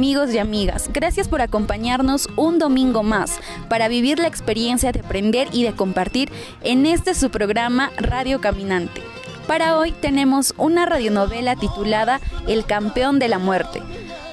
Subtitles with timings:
[0.00, 0.88] amigos y amigas.
[0.94, 3.38] Gracias por acompañarnos un domingo más
[3.68, 9.02] para vivir la experiencia de aprender y de compartir en este su programa Radio Caminante.
[9.46, 13.82] Para hoy tenemos una radionovela titulada El campeón de la muerte,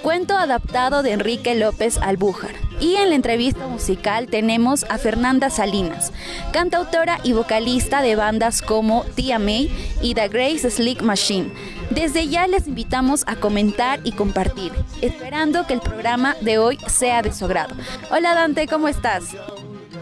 [0.04, 2.56] cuento adaptado de Enrique López Albújar.
[2.80, 6.14] Y en la entrevista musical tenemos a Fernanda Salinas,
[6.54, 9.70] cantautora y vocalista de bandas como Tia May
[10.02, 11.52] y The Grace Slick Machine.
[11.90, 17.22] Desde ya les invitamos a comentar y compartir, esperando que el programa de hoy sea
[17.22, 17.76] de su agrado.
[18.12, 19.36] Hola Dante, ¿cómo estás?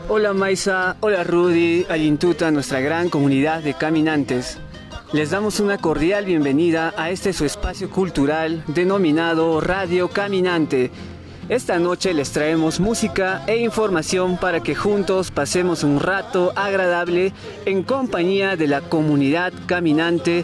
[0.09, 4.57] Hola Maisa, hola Rudy, Alintuta, nuestra gran comunidad de caminantes.
[5.13, 10.91] Les damos una cordial bienvenida a este su espacio cultural denominado Radio Caminante.
[11.47, 17.33] Esta noche les traemos música e información para que juntos pasemos un rato agradable
[17.65, 20.43] en compañía de la comunidad caminante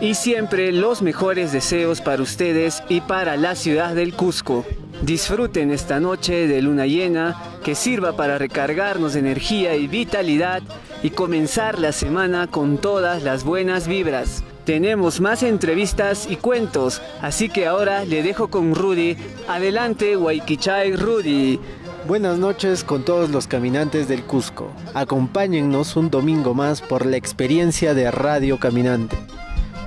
[0.00, 4.64] y siempre los mejores deseos para ustedes y para la ciudad del Cusco.
[5.02, 10.62] Disfruten esta noche de luna llena que sirva para recargarnos de energía y vitalidad
[11.02, 14.42] y comenzar la semana con todas las buenas vibras.
[14.64, 19.16] Tenemos más entrevistas y cuentos, así que ahora le dejo con Rudy.
[19.48, 21.58] Adelante, Waikichay Rudy.
[22.06, 24.70] Buenas noches con todos los caminantes del Cusco.
[24.94, 29.16] Acompáñennos un domingo más por la experiencia de Radio Caminante.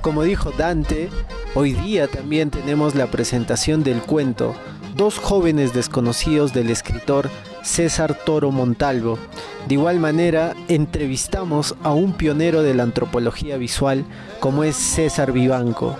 [0.04, 1.08] Como dijo Dante,
[1.54, 4.54] hoy día también tenemos la presentación del cuento
[4.94, 7.30] Dos jóvenes desconocidos del escritor
[7.62, 9.18] César Toro Montalvo.
[9.66, 14.04] De igual manera, entrevistamos a un pionero de la antropología visual
[14.40, 15.96] como es César Vivanco.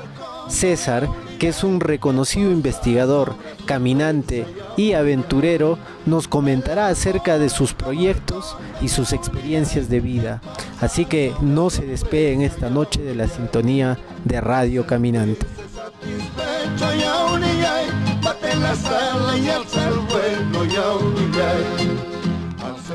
[0.49, 3.35] César, que es un reconocido investigador,
[3.67, 10.41] caminante y aventurero, nos comentará acerca de sus proyectos y sus experiencias de vida.
[10.81, 15.47] Así que no se despeguen esta noche de la sintonía de Radio Caminante.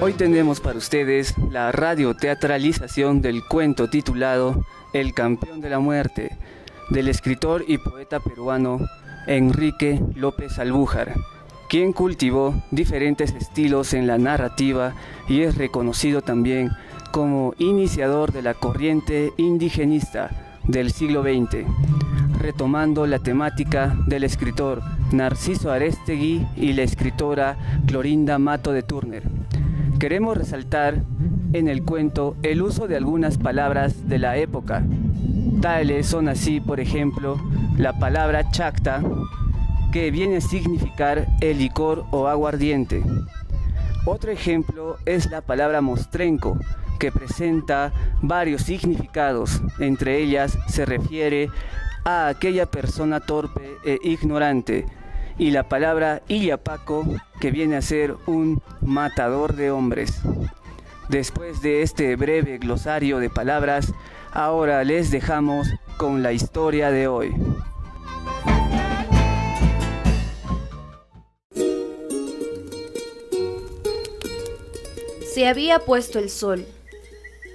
[0.02, 6.38] Hoy tenemos para ustedes la radioteatralización del cuento titulado El campeón de la muerte,
[6.90, 8.80] del escritor y poeta peruano
[9.28, 11.14] Enrique López Albújar,
[11.70, 14.94] quien cultivó diferentes estilos en la narrativa
[15.28, 16.72] y es reconocido también
[17.12, 20.30] como iniciador de la corriente indigenista
[20.64, 21.66] del siglo XX,
[22.40, 27.58] retomando la temática del escritor Narciso Arestegui y la escritora
[27.88, 29.24] Clorinda Mato de Turner.
[30.00, 31.04] Queremos resaltar
[31.54, 34.84] en el cuento el uso de algunas palabras de la época.
[35.62, 37.40] Tales son así, por ejemplo,
[37.78, 39.02] la palabra chacta,
[39.92, 43.04] que viene a significar el licor o aguardiente.
[44.06, 46.58] Otro ejemplo es la palabra mostrenco,
[47.00, 49.62] que presenta varios significados.
[49.80, 51.50] Entre ellas se refiere
[52.06, 54.86] a aquella persona torpe e ignorante.
[55.38, 57.06] Y la palabra illapaco,
[57.40, 60.22] que viene a ser un matador de hombres.
[61.10, 63.94] Después de este breve glosario de palabras,
[64.32, 67.34] ahora les dejamos con la historia de hoy.
[75.34, 76.68] Se había puesto el sol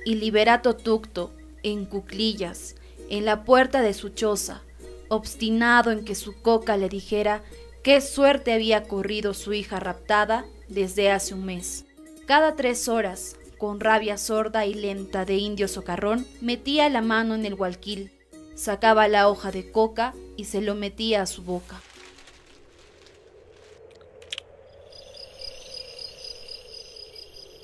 [0.04, 1.30] y Liberato Tucto,
[1.62, 2.74] en cuclillas,
[3.08, 4.62] en la puerta de su choza,
[5.08, 7.40] obstinado en que su coca le dijera
[7.84, 11.84] qué suerte había corrido su hija raptada desde hace un mes.
[12.26, 17.44] Cada tres horas, con rabia sorda y lenta de indio socarrón, metía la mano en
[17.46, 18.12] el hualquil,
[18.54, 21.80] sacaba la hoja de coca y se lo metía a su boca.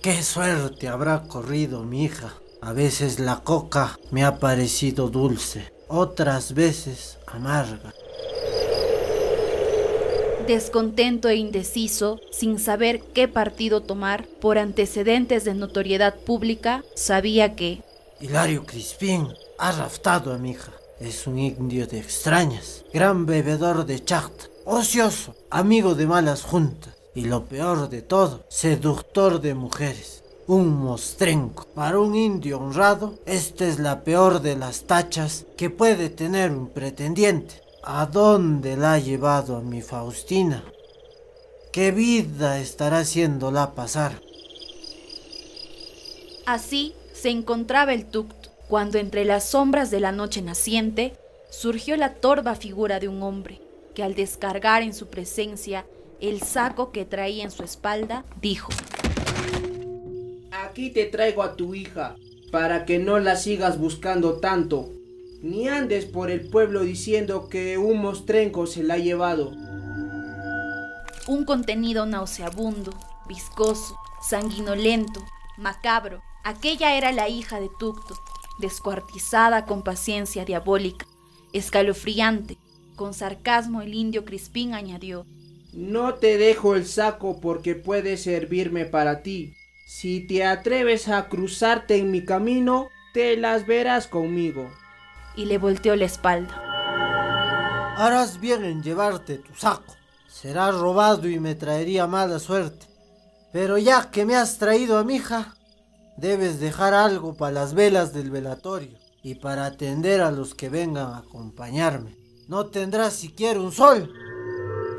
[0.03, 2.33] Qué suerte habrá corrido mi hija.
[2.63, 7.93] A veces la coca me ha parecido dulce, otras veces amarga.
[10.51, 17.85] Descontento e indeciso, sin saber qué partido tomar, por antecedentes de notoriedad pública, sabía que...
[18.21, 20.73] Hilario Crispín ha raptado a mi hija.
[20.99, 27.27] Es un indio de extrañas, gran bebedor de chacta, ocioso, amigo de malas juntas y
[27.27, 30.25] lo peor de todo, seductor de mujeres.
[30.49, 31.65] Un mostrenco.
[31.77, 36.71] Para un indio honrado, esta es la peor de las tachas que puede tener un
[36.71, 37.70] pretendiente.
[37.83, 40.63] ¿A dónde la ha llevado a mi Faustina?
[41.73, 44.21] ¿Qué vida estará haciéndola pasar?
[46.45, 51.15] Así se encontraba el tucto, cuando entre las sombras de la noche naciente
[51.49, 53.63] surgió la torva figura de un hombre,
[53.95, 55.87] que al descargar en su presencia
[56.21, 58.71] el saco que traía en su espalda, dijo,
[60.53, 62.17] Aquí te traigo a tu hija,
[62.53, 64.91] para que no la sigas buscando tanto,
[65.43, 69.53] ni andes por el pueblo diciendo que un mostrenco se la ha llevado.
[71.27, 72.93] Un contenido nauseabundo,
[73.29, 75.25] viscoso, sanguinolento,
[75.57, 76.23] macabro.
[76.45, 78.15] Aquella era la hija de Tucto,
[78.59, 81.07] descuartizada con paciencia diabólica,
[81.53, 82.59] escalofriante.
[82.97, 85.25] Con sarcasmo el indio Crispín añadió,
[85.73, 89.55] No te dejo el saco porque puede servirme para ti.
[89.87, 94.71] Si te atreves a cruzarte en mi camino, te las verás conmigo.
[95.37, 96.55] Y le volteó la espalda.
[97.97, 99.95] Harás bien en llevarte tu saco.
[100.29, 102.87] Será robado y me traería mala suerte.
[103.53, 105.55] Pero ya que me has traído a mi hija,
[106.17, 111.13] debes dejar algo para las velas del velatorio y para atender a los que vengan
[111.13, 112.17] a acompañarme.
[112.49, 114.13] No tendrás siquiera un sol.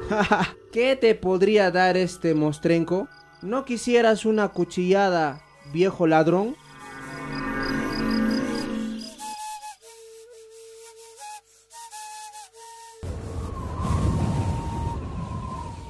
[0.71, 3.07] ¿Qué te podría dar este mostrenco?
[3.41, 5.41] ¿No quisieras una cuchillada,
[5.73, 6.55] viejo ladrón?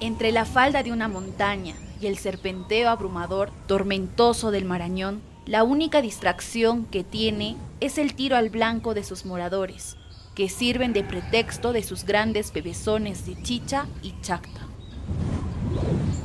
[0.02, 6.02] Entre la falda de una montaña y el serpenteo abrumador, tormentoso del Marañón, la única
[6.02, 9.98] distracción que tiene es el tiro al blanco de sus moradores,
[10.34, 14.62] que sirven de pretexto de sus grandes bebesones de chicha y chacta.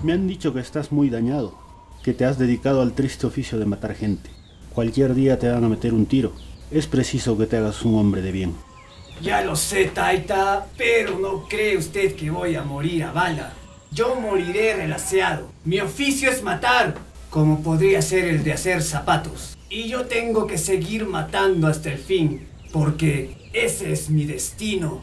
[0.02, 1.54] Me han dicho que estás muy dañado,
[2.02, 4.30] que te has dedicado al triste oficio de matar gente.
[4.74, 6.32] Cualquier día te van a meter un tiro.
[6.70, 8.54] Es preciso que te hagas un hombre de bien.
[9.20, 13.52] Ya lo sé, Taita, pero no cree usted que voy a morir a bala.
[13.92, 15.50] Yo moriré relaseado.
[15.64, 16.94] Mi oficio es matar,
[17.30, 19.56] como podría ser el de hacer zapatos.
[19.68, 25.02] Y yo tengo que seguir matando hasta el fin, porque ese es mi destino.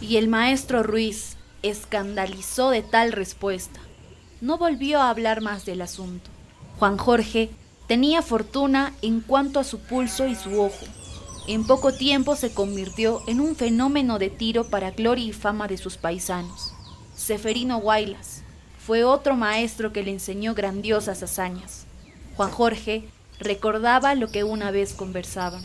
[0.00, 3.80] Y el maestro Ruiz escandalizó de tal respuesta.
[4.40, 6.30] No volvió a hablar más del asunto.
[6.78, 7.50] Juan Jorge
[7.88, 10.84] tenía fortuna en cuanto a su pulso y su ojo.
[11.48, 15.78] En poco tiempo se convirtió en un fenómeno de tiro para gloria y fama de
[15.78, 16.75] sus paisanos.
[17.16, 18.42] Seferino Guaylas
[18.78, 21.86] fue otro maestro que le enseñó grandiosas hazañas.
[22.36, 23.08] Juan Jorge
[23.40, 25.62] recordaba lo que una vez conversaban.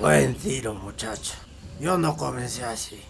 [0.00, 1.34] Buen tiro, muchacho.
[1.78, 3.00] Yo no comencé así.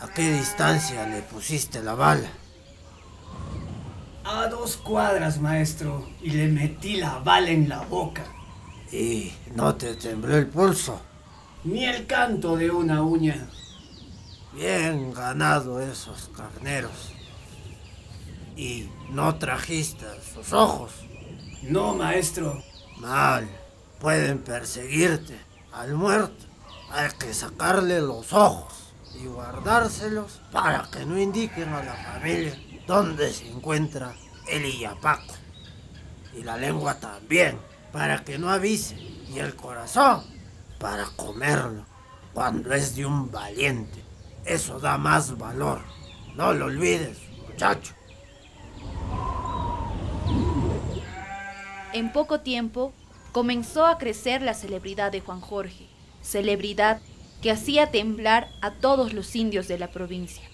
[0.00, 2.28] ¿A qué distancia le pusiste la bala?
[4.24, 8.24] A dos cuadras, maestro, y le metí la bala en la boca.
[8.92, 11.00] ¿Y no te tembló el pulso?
[11.64, 13.48] Ni el canto de una uña.
[14.58, 17.12] Bien ganado esos carneros.
[18.56, 20.90] ¿Y no trajiste sus ojos?
[21.62, 22.60] No, maestro.
[22.96, 23.48] Mal.
[24.00, 25.38] Pueden perseguirte.
[25.72, 26.44] Al muerto
[26.90, 33.32] hay que sacarle los ojos y guardárselos para que no indiquen a la familia dónde
[33.32, 34.12] se encuentra
[34.48, 35.34] el Iyapaco.
[36.34, 37.60] Y la lengua también,
[37.92, 38.96] para que no avise.
[38.96, 40.24] Y el corazón,
[40.80, 41.84] para comerlo,
[42.34, 44.07] cuando es de un valiente.
[44.48, 45.80] Eso da más valor.
[46.34, 47.92] No lo olvides, muchacho.
[51.92, 52.94] En poco tiempo
[53.32, 55.86] comenzó a crecer la celebridad de Juan Jorge,
[56.22, 57.02] celebridad
[57.42, 60.48] que hacía temblar a todos los indios de la provincia.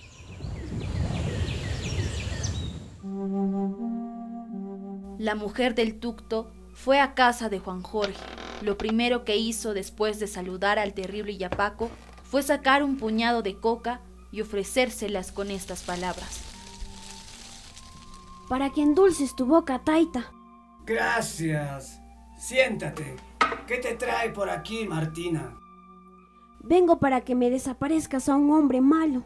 [5.19, 8.19] La mujer del tucto fue a casa de Juan Jorge.
[8.61, 11.91] Lo primero que hizo después de saludar al terrible Yapaco
[12.35, 14.01] fue sacar un puñado de coca
[14.33, 16.43] y ofrecérselas con estas palabras.
[18.49, 20.33] Para que endulces tu boca, Taita.
[20.85, 22.01] Gracias.
[22.37, 23.15] Siéntate.
[23.69, 25.57] ¿Qué te trae por aquí, Martina?
[26.59, 29.23] Vengo para que me desaparezcas a un hombre malo.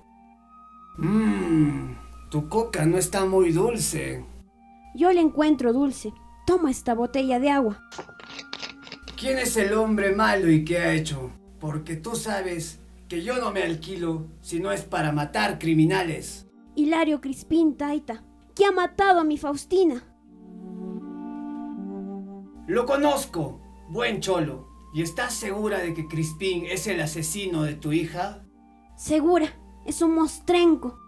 [0.98, 1.94] Mmm,
[2.28, 4.22] tu coca no está muy dulce.
[4.94, 6.12] Yo le encuentro dulce.
[6.46, 7.88] Toma esta botella de agua.
[9.18, 11.30] ¿Quién es el hombre malo y qué ha hecho?
[11.58, 16.46] Porque tú sabes que yo no me alquilo si no es para matar criminales.
[16.74, 18.22] Hilario Crispín, Taita,
[18.54, 20.04] que ha matado a mi Faustina.
[22.66, 24.68] Lo conozco, buen cholo.
[24.94, 28.44] ¿Y estás segura de que Crispín es el asesino de tu hija?
[28.96, 29.48] Segura,
[29.86, 30.98] es un mostrenco.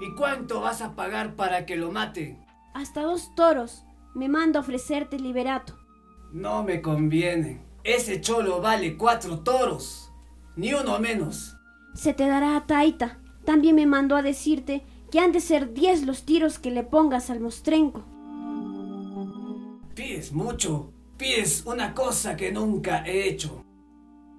[0.00, 2.38] ¿Y cuánto vas a pagar para que lo mate?
[2.74, 3.84] Hasta dos toros.
[4.14, 5.76] Me manda a ofrecerte liberato.
[6.32, 7.62] No me conviene.
[7.84, 10.05] Ese cholo vale cuatro toros.
[10.56, 11.56] Ni uno menos.
[11.94, 13.18] Se te dará a Taita.
[13.44, 17.30] También me mandó a decirte que han de ser diez los tiros que le pongas
[17.30, 18.04] al mostrenco.
[19.94, 20.92] Pides mucho.
[21.16, 23.64] Pides una cosa que nunca he hecho.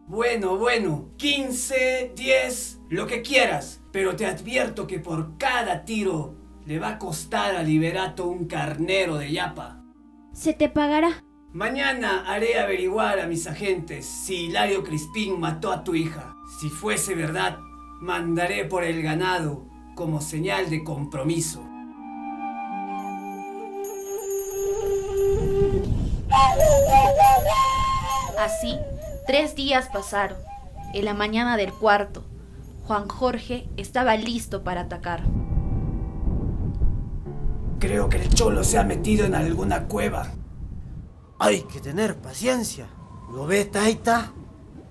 [0.07, 6.79] Bueno, bueno, 15, 10, lo que quieras, pero te advierto que por cada tiro le
[6.79, 9.83] va a costar a Liberato un carnero de yapa.
[10.33, 11.23] Se te pagará.
[11.53, 16.35] Mañana haré averiguar a mis agentes si Hilario Crispín mató a tu hija.
[16.59, 17.59] Si fuese verdad,
[18.01, 21.63] mandaré por el ganado como señal de compromiso.
[28.37, 28.77] Así,
[29.25, 30.37] tres días pasaron.
[30.93, 32.25] En la mañana del cuarto,
[32.85, 35.21] Juan Jorge estaba listo para atacar.
[37.79, 40.33] Creo que el cholo se ha metido en alguna cueva.
[41.39, 42.87] Hay que tener paciencia.
[43.31, 44.31] ¿Lo ve, Taita?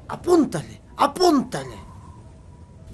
[0.09, 1.77] Apúntale, apúntale.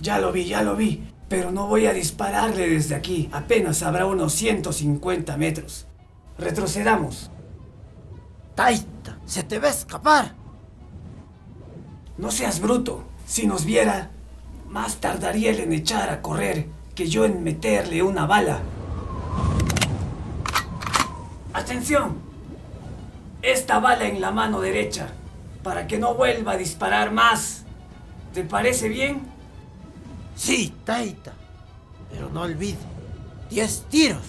[0.00, 1.09] Ya lo vi, ya lo vi.
[1.28, 3.28] Pero no voy a dispararle desde aquí.
[3.32, 5.87] Apenas habrá unos 150 metros.
[6.38, 7.30] Retrocedamos.
[8.54, 10.35] Taita, se te va a escapar.
[12.18, 13.04] No seas bruto.
[13.26, 14.11] Si nos viera,
[14.68, 18.61] más tardaría él en echar a correr que yo en meterle una bala.
[21.52, 22.32] ¡Atención!
[23.43, 25.09] Esta bala en la mano derecha,
[25.65, 27.65] para que no vuelva a disparar más.
[28.33, 29.23] ¿Te parece bien?
[30.37, 31.33] Sí, Taita.
[32.11, 32.79] Pero no olvide,
[33.51, 34.23] 10 tiros.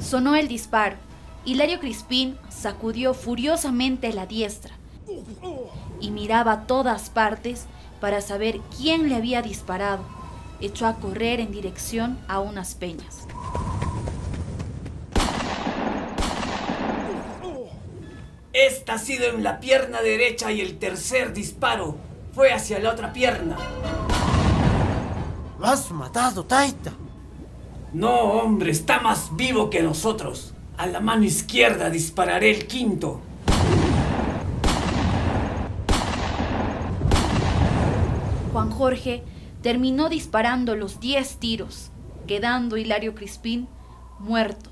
[0.00, 0.96] Sonó el disparo.
[1.44, 4.74] Hilario Crispín sacudió furiosamente la diestra
[6.00, 7.66] y miraba a todas partes
[8.00, 10.04] para saber quién le había disparado.
[10.60, 13.26] Echó a correr en dirección a unas peñas.
[18.52, 21.96] Esta ha sido en la pierna derecha y el tercer disparo
[22.34, 23.56] fue hacia la otra pierna.
[25.58, 26.92] Lo has matado, Taita.
[27.94, 30.52] No, hombre, está más vivo que nosotros.
[30.76, 33.22] A la mano izquierda dispararé el quinto.
[38.52, 39.22] Juan Jorge
[39.62, 41.90] terminó disparando los 10 tiros,
[42.26, 43.66] quedando Hilario Crispín
[44.18, 44.70] muerto.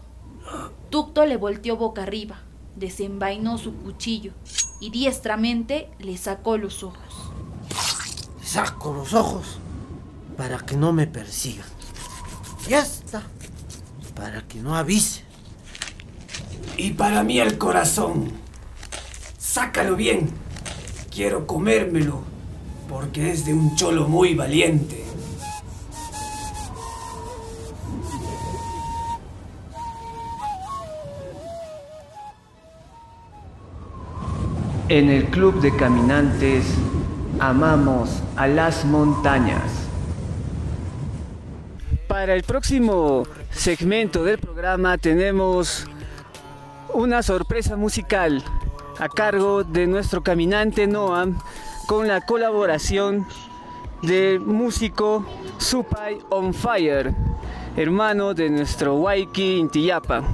[0.90, 2.40] Tucto le volteó boca arriba,
[2.80, 4.32] desenvainó su cuchillo
[4.80, 7.30] y diestramente le sacó los ojos.
[8.42, 9.58] Saco los ojos
[10.36, 11.66] para que no me persigan.
[12.68, 13.22] Ya está,
[14.16, 15.22] para que no avise.
[16.76, 18.32] Y para mí el corazón.
[19.38, 20.30] Sácalo bien.
[21.14, 22.22] Quiero comérmelo,
[22.88, 24.99] porque es de un cholo muy valiente.
[34.90, 36.64] En el Club de Caminantes
[37.38, 39.62] amamos a las montañas.
[42.08, 45.86] Para el próximo segmento del programa tenemos
[46.92, 48.42] una sorpresa musical
[48.98, 51.38] a cargo de nuestro caminante Noam
[51.86, 53.28] con la colaboración
[54.02, 55.24] del músico
[55.58, 57.14] Supai on Fire,
[57.76, 60.24] hermano de nuestro Waiki Intiyapa.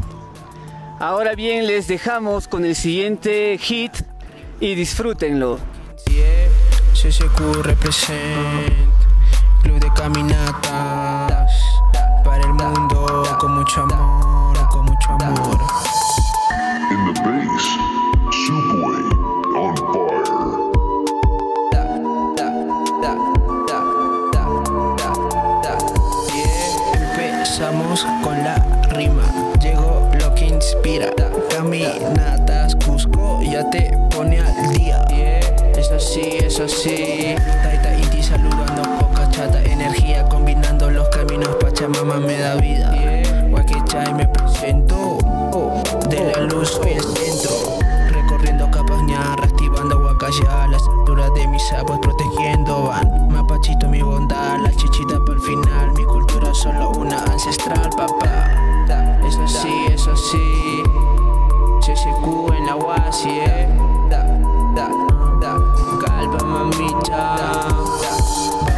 [0.99, 3.93] Ahora bien, les dejamos con el siguiente hit
[4.61, 5.59] y disfrútenlo.
[6.95, 8.73] CCQ represent
[9.63, 11.53] Club de caminatas
[12.25, 15.59] Para el mundo con mucho amor, con mucho amor
[16.91, 17.65] In the bass,
[18.47, 19.05] Subway
[19.55, 20.17] on fire.
[27.15, 28.57] Empezamos con la
[28.91, 29.23] rima
[29.61, 31.11] Llegó lo que inspira
[31.51, 33.86] Caminatas Cusco ya te
[36.07, 37.35] así, es así.
[37.63, 42.95] Taita Inti saludando poca chata Energía combinando los caminos Pachamama me da vida.
[43.51, 45.19] Wakichai me presento.
[46.09, 47.79] De la luz soy el centro.
[48.11, 53.29] Recorriendo capaña Reactivando Wakaya A las alturas de mis aguas protegiendo van.
[53.29, 55.93] Mapachito mi bondad La chichita para el final.
[55.97, 58.51] Mi cultura solo una ancestral papá.
[59.27, 60.83] Es así, es así.
[61.81, 63.69] CCQ en la UASI, eh.
[64.09, 64.25] Da,
[64.75, 65.06] da.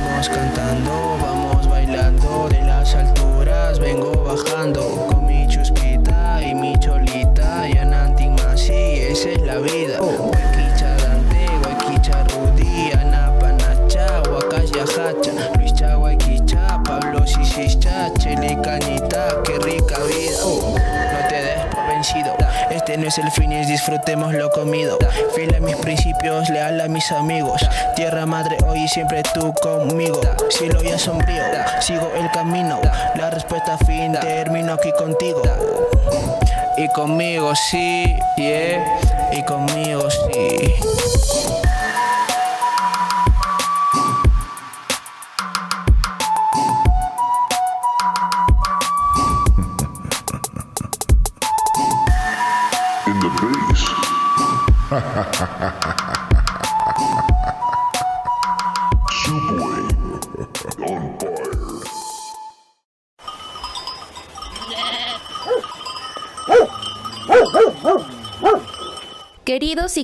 [0.05, 1.08] Vamos cantando,
[22.89, 24.97] Este no es el fin, es disfrutemos lo comido.
[25.35, 27.61] Fiel a mis principios, leal a mis amigos.
[27.95, 30.19] Tierra madre, hoy y siempre tú conmigo.
[30.49, 31.43] Cielo ya sombrío,
[31.83, 32.81] sigo el camino.
[33.15, 35.43] La respuesta fin, termino aquí contigo.
[36.79, 38.83] Y conmigo sí, yeah.
[39.33, 40.75] Y conmigo sí.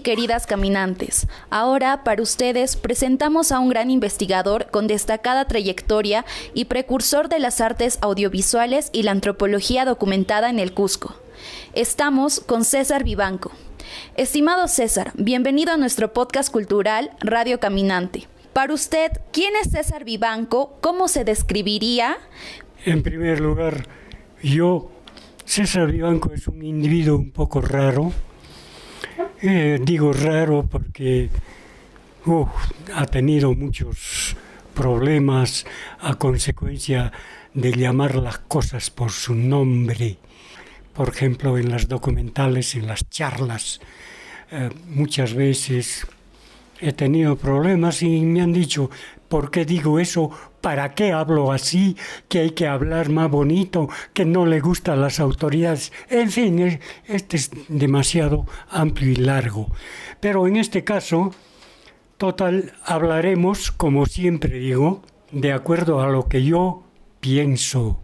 [0.04, 7.28] Queridas caminantes, ahora para ustedes presentamos a un gran investigador con destacada trayectoria y precursor
[7.28, 11.16] de las artes audiovisuales y la antropología documentada en el Cusco.
[11.72, 13.50] Estamos con César Vivanco.
[14.16, 18.28] Estimado César, bienvenido a nuestro podcast cultural Radio Caminante.
[18.52, 20.78] Para usted, ¿quién es César Vivanco?
[20.80, 22.18] ¿Cómo se describiría?
[22.84, 23.88] En primer lugar,
[24.42, 24.90] yo,
[25.46, 28.12] César Vivanco es un individuo un poco raro,
[29.46, 31.28] eh, digo raro porque
[32.94, 34.34] ha tenido muchos
[34.74, 35.66] problemas
[36.00, 37.12] a consecuencia
[37.52, 40.16] de llamar las cosas por su nombre.
[40.94, 43.80] Por ejemplo, en las documentales, en las charlas,
[44.50, 46.06] eh, muchas veces
[46.80, 48.90] he tenido problemas y me han dicho,
[49.28, 50.30] ¿por qué digo eso?
[50.64, 51.94] ¿Para qué hablo así?
[52.26, 55.92] Que hay que hablar más bonito, que no le gustan las autoridades.
[56.08, 59.70] En fin, este es demasiado amplio y largo.
[60.20, 61.34] Pero en este caso,
[62.16, 65.02] total, hablaremos, como siempre digo,
[65.32, 66.82] de acuerdo a lo que yo
[67.20, 68.00] pienso,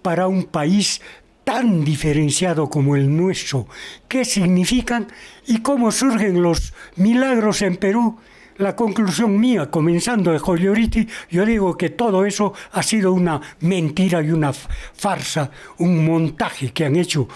[0.00, 1.00] para un país
[1.44, 3.66] tan diferenciado como el nuestro.
[4.08, 5.08] ¿Qué significan
[5.46, 8.18] y cómo surgen los milagros en Perú?
[8.62, 14.22] La conclusión mía, comenzando de Joyoriti, yo digo que todo eso ha sido una mentira
[14.22, 17.28] y una farsa, un montaje que han hecho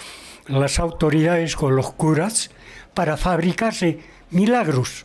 [0.46, 2.50] las autoridades con los curas
[2.94, 3.98] para fabricarse
[4.30, 5.04] milagros.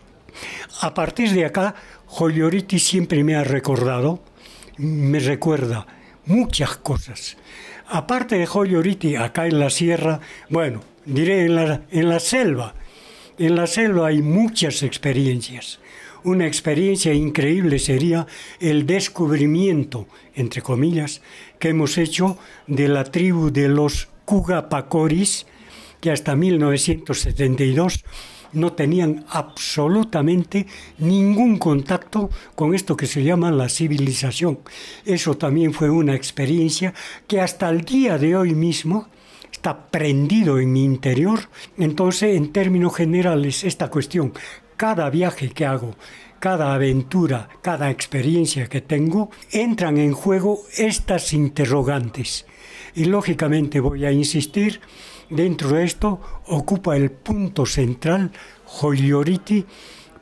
[0.82, 4.24] A partir de acá, Joyoriti siempre me ha recordado,
[4.78, 5.88] me recuerda
[6.28, 7.38] muchas cosas.
[7.90, 12.76] Aparte de Joyoriti, acá en la sierra, bueno, diré en la, en la selva,
[13.40, 15.81] en la selva hay muchas experiencias
[16.24, 18.28] una experiencia increíble sería
[18.60, 21.22] el descubrimiento, entre comillas,
[21.60, 25.46] que hemos hecho de la tribu de los Cugapacoris,
[26.00, 28.04] que hasta 1972
[28.54, 34.60] no tenían absolutamente ningún contacto con esto que se llama la civilización.
[35.06, 36.94] Eso también fue una experiencia
[37.28, 39.08] que hasta el día de hoy mismo
[39.52, 41.40] está prendido en mi interior.
[41.78, 44.34] Entonces, en términos generales, esta cuestión,
[44.82, 45.94] cada viaje que hago,
[46.40, 52.48] cada aventura, cada experiencia que tengo, entran en juego estas interrogantes.
[52.96, 54.82] Y lógicamente voy a insistir,
[55.30, 58.32] dentro de esto ocupa el punto central
[58.66, 59.64] Joyoriti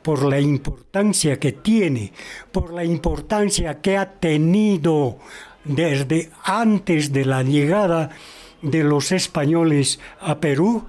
[0.02, 2.12] por la importancia que tiene,
[2.52, 5.16] por la importancia que ha tenido
[5.64, 8.10] desde antes de la llegada
[8.60, 10.84] de los españoles a Perú,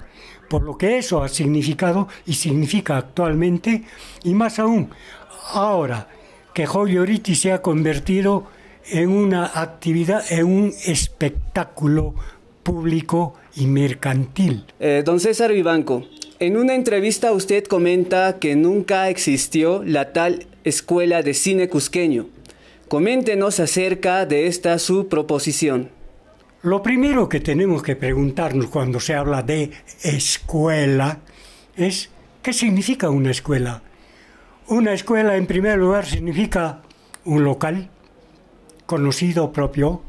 [0.52, 3.86] por lo que eso ha significado y significa actualmente,
[4.26, 4.90] y más aún,
[5.54, 6.10] ahora
[6.54, 8.48] que Joyoriti se ha convertido
[8.90, 12.16] en una actividad, en un espectáculo
[12.64, 14.66] público y mercantil.
[14.82, 16.04] Eh, don César Vivanco,
[16.40, 22.28] en una entrevista usted comenta que nunca existió la tal escuela de cine cusqueño.
[22.90, 26.01] Coméntenos acerca de esta su proposición.
[26.64, 29.72] Lo primero que tenemos que preguntarnos cuando se habla de
[30.04, 31.18] escuela
[31.76, 32.12] es
[32.44, 33.82] ¿qué significa una escuela?
[34.68, 36.84] Una escuela en primer lugar significa
[37.26, 37.90] un local
[38.86, 40.04] conocido propio,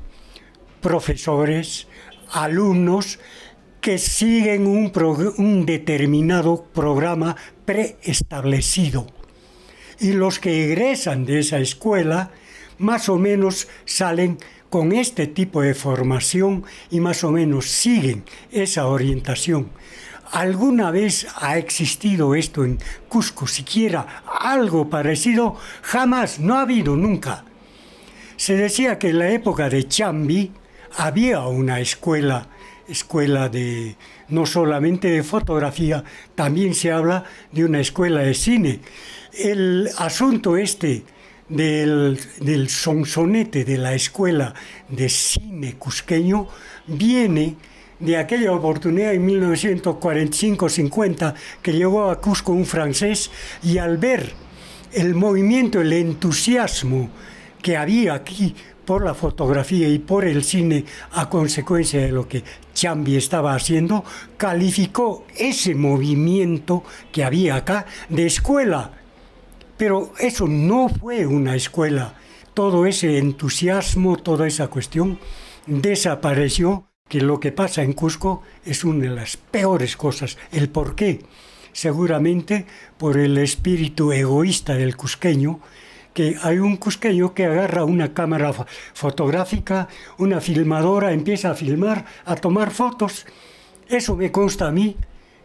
[0.83, 1.89] profesores,
[2.33, 3.19] alumnos
[3.81, 4.93] que siguen un,
[5.39, 7.35] un determinado programa
[7.65, 9.07] preestablecido.
[10.01, 12.31] Y los que egresan de esa escuela
[12.77, 14.37] más o menos salen
[14.73, 19.69] con este tipo de formación y más o menos siguen esa orientación.
[20.31, 23.47] ¿Alguna vez ha existido esto en Cusco?
[23.47, 27.45] Siquiera algo parecido, jamás, no ha habido nunca.
[28.37, 30.53] Se decía que en la época de Chambi
[30.97, 32.49] había una escuela,
[32.89, 33.97] escuela de
[34.29, 36.03] no solamente de fotografía,
[36.35, 38.81] también se habla de una escuela de cine.
[39.35, 41.05] El asunto este
[41.49, 42.19] del,
[42.69, 44.53] sonsonete de la escuela
[44.89, 46.47] de cine cusqueño
[46.87, 47.57] viene
[47.99, 53.31] de aquella oportunidad en 1945-50 que llegó a Cusco un francés
[53.63, 54.33] y al ver
[54.93, 57.11] el movimiento, el entusiasmo
[57.63, 62.43] que había aquí por la fotografía y por el cine a consecuencia de lo que
[62.75, 64.05] Chambi estaba haciendo,
[64.37, 68.91] calificó ese movimiento que había acá de escuela
[69.83, 72.15] pero eso no fue una escuela.
[72.55, 75.19] Todo ese entusiasmo, toda esa cuestión
[75.67, 80.39] desapareció, que lo que pasa en Cusco es una de las peores cosas.
[80.53, 81.25] ¿El por qué?
[81.73, 82.65] Seguramente
[82.97, 85.59] por el espíritu egoísta del cusqueño,
[86.15, 88.55] que hay un cusqueño que agarra una cámara
[88.95, 93.27] fotográfica, una filmadora, empieza a filmar, a tomar fotos.
[93.89, 94.97] Eso me consta a mí,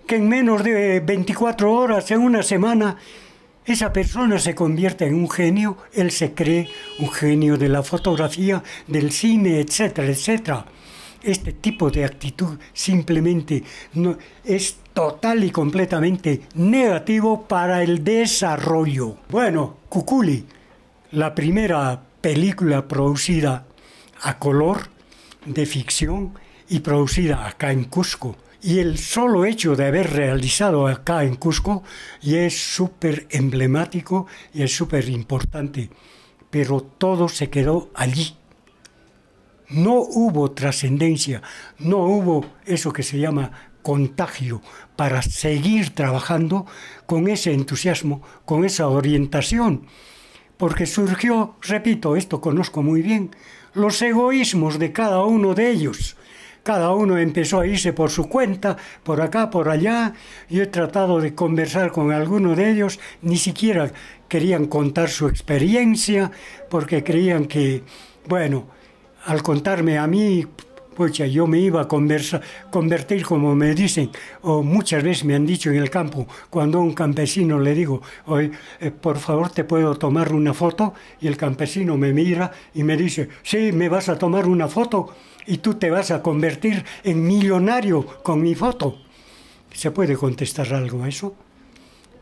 [0.05, 2.97] que en menos de 24 horas, en una semana,
[3.67, 8.63] esa persona se convierte en un genio, él se cree un genio de la fotografía,
[8.87, 10.65] del cine, etcétera, etcétera.
[11.21, 13.63] Este tipo de actitud simplemente
[14.45, 19.17] es total y completamente negativo para el desarrollo.
[19.29, 20.45] Bueno, Cuculi,
[21.11, 23.65] la primera película producida
[24.21, 24.89] a color
[25.45, 26.33] de ficción
[26.69, 31.83] y producida acá en Cusco y el solo hecho de haber realizado acá en Cusco
[32.21, 35.89] ya es súper emblemático y es súper importante.
[36.49, 38.35] Pero todo se quedó allí.
[39.69, 41.41] No hubo trascendencia,
[41.77, 44.61] no hubo eso que se llama contagio
[44.95, 46.65] para seguir trabajando
[47.05, 49.87] con ese entusiasmo, con esa orientación.
[50.55, 53.35] Porque surgió, repito, esto conozco muy bien,
[53.73, 56.17] los egoísmos de cada uno de ellos
[56.67, 60.11] cada uno empezó a irse por su cuenta, por acá, por allá.
[60.49, 63.89] Yo he tratado de conversar con alguno de ellos, ni siquiera
[64.27, 66.29] querían contar su experiencia,
[66.69, 67.83] porque creían que,
[68.27, 68.65] bueno,
[69.27, 70.45] al contarme a mí,
[70.97, 74.09] pues yo me iba a convertir, como me dicen,
[74.41, 78.01] o muchas veces me han dicho en el campo, cuando a un campesino le digo,
[78.25, 80.95] Oye, eh, por favor, ¿te puedo tomar una foto?
[81.21, 85.13] Y el campesino me mira y me dice, sí, ¿me vas a tomar una foto?
[85.47, 88.97] y tú te vas a convertir en millonario con mi foto.
[89.73, 91.35] ¿Se puede contestar algo a eso?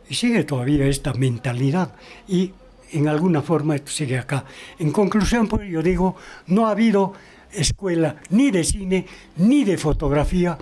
[0.08, 1.96] Y sigue todavía esta mentalidad
[2.28, 2.54] y
[2.92, 4.46] en alguna forma esto sigue acá.
[4.78, 6.16] En conclusión, pues yo digo,
[6.48, 7.14] no ha habido
[7.52, 9.06] escuela ni de cine
[9.38, 10.58] ni de fotografía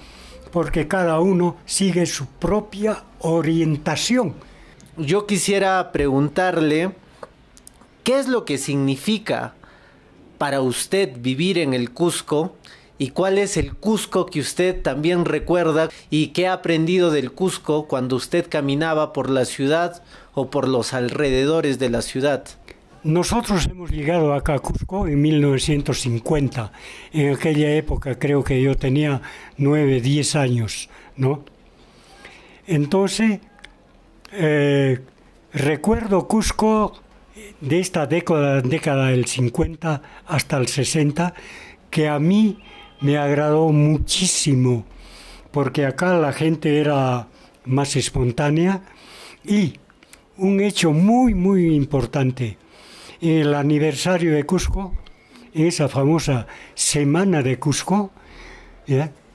[0.54, 4.36] porque cada uno sigue su propia orientación.
[4.98, 6.92] Yo quisiera preguntarle,
[8.04, 9.56] ¿qué es lo que significa
[10.38, 12.56] para usted vivir en el Cusco
[13.00, 17.88] y cuál es el Cusco que usted también recuerda y qué ha aprendido del Cusco
[17.88, 20.04] cuando usted caminaba por la ciudad
[20.36, 22.46] o por los alrededores de la ciudad.
[23.04, 26.72] Nosotros hemos llegado acá a Cusco en 1950.
[27.12, 29.22] En aquella época creo que yo tenía
[29.58, 31.44] 9, 10 años, ¿no?
[32.66, 33.42] Entonces,
[34.32, 35.02] eh,
[35.52, 36.94] recuerdo Cusco
[37.60, 41.34] de esta década, década del 50 hasta el 60
[41.90, 42.60] que a mí
[43.02, 44.86] me agradó muchísimo
[45.52, 47.28] porque acá la gente era
[47.66, 48.82] más espontánea
[49.44, 49.74] y
[50.38, 52.58] un hecho muy muy importante
[53.24, 54.94] el aniversario de Cusco
[55.54, 58.12] en esa famosa semana de Cusco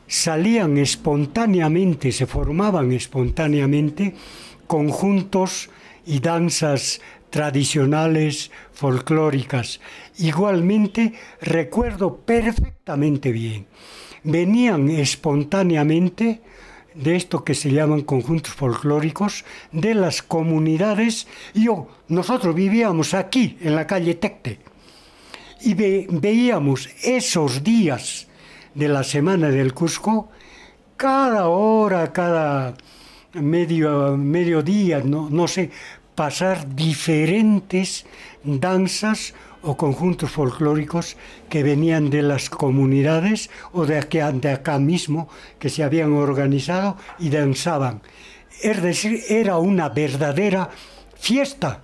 [0.07, 4.15] salían espontáneamente se formaban espontáneamente
[4.67, 5.71] conjuntos
[6.05, 9.81] y danzas tradicionales, folclóricas.
[10.19, 13.67] Igualmente recuerdo perfectamente bien.
[14.23, 16.43] Venían espontáneamente
[16.99, 21.27] de esto que se llaman conjuntos folclóricos de las comunidades.
[21.55, 24.59] Yo, nosotros vivíamos aquí, en la calle Tecte,
[25.61, 28.29] y veíamos esos días
[28.75, 30.29] de la semana del Cusco,
[30.97, 32.75] cada hora, cada
[33.33, 35.71] medio, mediodía, no, no sé,
[36.15, 38.07] pasar diferentes
[38.43, 41.17] danzas o conjuntos folclóricos
[41.49, 46.97] que venían de las comunidades o de acá, de acá mismo que se habían organizado
[47.19, 48.03] y danzaban.
[48.63, 50.71] Es decir, era una verdadera
[51.19, 51.83] fiesta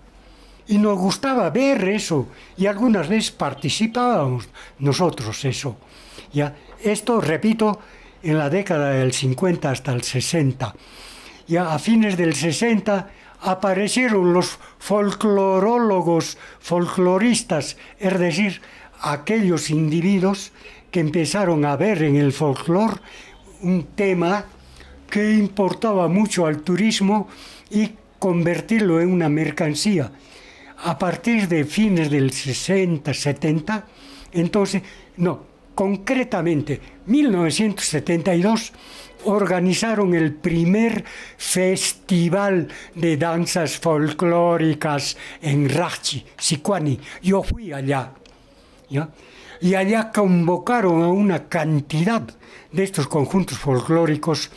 [0.66, 5.76] y nos gustaba ver eso y algunas veces participábamos nosotros eso.
[6.32, 7.78] Ya, esto, repito,
[8.22, 10.74] en la década del 50 hasta el 60.
[11.46, 13.10] Ya a fines del 60
[13.44, 18.62] aparecieron los folclorólogos, folcloristas, es decir,
[19.02, 20.52] aquellos individuos
[20.90, 23.00] que empezaron a ver en el folclor
[23.60, 24.46] un tema
[25.10, 27.28] que importaba mucho al turismo
[27.70, 30.10] y convertirlo en una mercancía.
[30.78, 33.86] A partir de fines del 60, 70,
[34.32, 34.82] entonces,
[35.18, 38.72] no, concretamente, 1972,
[39.24, 41.04] organizaron el primer
[41.36, 46.98] festival de danzas folclóricas en Rachi, Sicuani.
[47.22, 48.12] Yo fui allá.
[49.60, 52.22] Y allá convocaron a una cantidad
[52.70, 54.50] de estos conjuntos folclóricos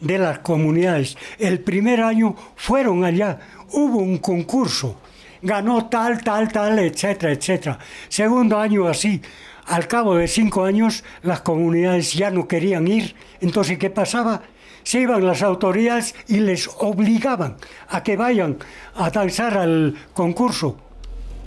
[0.00, 1.16] de las comunidades.
[1.38, 3.38] El primer año fueron allá,
[3.72, 4.96] hubo un concurso,
[5.42, 7.78] ganó tal, tal, tal, etcétera, etcétera.
[8.08, 9.20] Segundo año así,
[9.68, 13.14] al cabo de cinco años las comunidades ya no querían ir.
[13.40, 14.42] Entonces, ¿qué pasaba?
[14.82, 17.56] Se iban las autoridades y les obligaban
[17.88, 18.56] a que vayan
[18.94, 20.78] a danzar al concurso,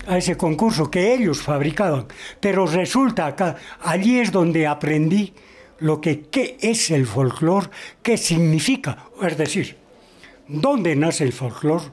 [0.08, 2.06] a ese concurso que ellos fabricaban.
[2.40, 5.34] Pero resulta que allí es donde aprendí
[5.80, 7.70] lo que qué es el folclore,
[8.04, 9.78] qué significa, es decir,
[10.48, 11.86] dónde nace el folclore,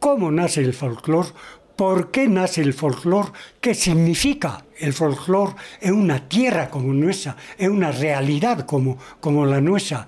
[0.00, 1.28] cómo nace el folclore,
[1.76, 7.72] por qué nace el folclore, qué significa el folclore en una tierra como nuestra, en
[7.72, 10.06] una realidad como, como la nuestra.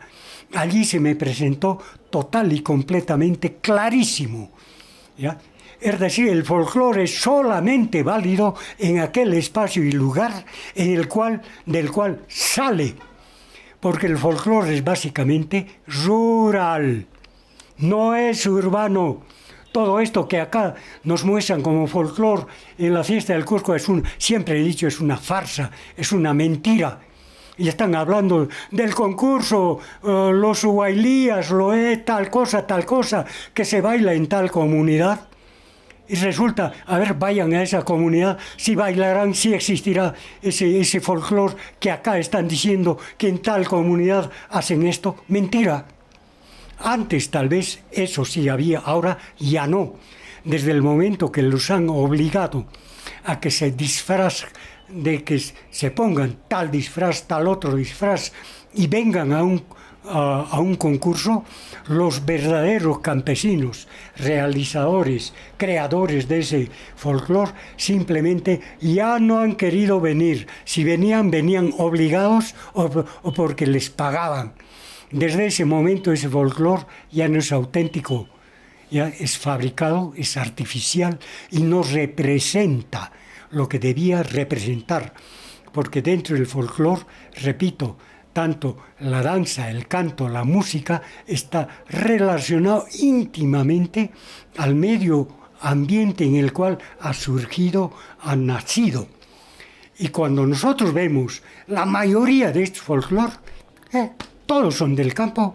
[0.54, 1.78] Allí se me presentó
[2.10, 4.50] total y completamente clarísimo.
[5.16, 5.38] ¿ya?
[5.80, 11.40] Es decir, el folclore es solamente válido en aquel espacio y lugar en el cual,
[11.64, 12.94] del cual sale,
[13.80, 17.06] porque el folclore es básicamente rural,
[17.78, 19.22] no es urbano
[19.72, 22.46] todo esto que acá nos muestran como folclore
[22.78, 26.34] en la fiesta del Cusco es un, siempre he dicho, es una farsa, es una
[26.34, 27.00] mentira.
[27.56, 33.64] Y están hablando del concurso, eh, los huailías, lo es, tal cosa, tal cosa, que
[33.64, 35.28] se baila en tal comunidad.
[36.08, 41.54] Y resulta, a ver, vayan a esa comunidad, si bailarán, si existirá ese, ese folclore
[41.78, 45.16] que acá están diciendo que en tal comunidad hacen esto.
[45.28, 45.86] Mentira.
[46.82, 49.94] Antes tal vez eso sí había, ahora ya no.
[50.44, 52.66] Desde el momento que los han obligado
[53.24, 54.46] a que se disfraz,
[54.88, 55.40] de que
[55.70, 58.32] se pongan tal disfraz, tal otro disfraz
[58.74, 59.62] y vengan a un,
[60.04, 61.44] a, un concurso,
[61.88, 70.46] los verdaderos campesinos, realizadores, creadores de ese folclore, simplemente ya no han querido venir.
[70.64, 74.54] Si venían, venían obligados o, o porque les pagaban.
[75.10, 78.28] Desde ese momento ese folclore ya no es auténtico,
[78.90, 81.18] ya es fabricado, es artificial
[81.50, 83.10] y no representa
[83.50, 85.14] lo que debía representar.
[85.72, 87.02] Porque dentro del folclore,
[87.42, 87.96] repito,
[88.32, 94.12] tanto la danza, el canto, la música está relacionado íntimamente
[94.58, 95.26] al medio
[95.60, 99.08] ambiente en el cual ha surgido, ha nacido.
[99.98, 103.32] Y cuando nosotros vemos la mayoría de estos folclore,
[103.92, 104.12] eh,
[104.50, 105.54] todos son del campo.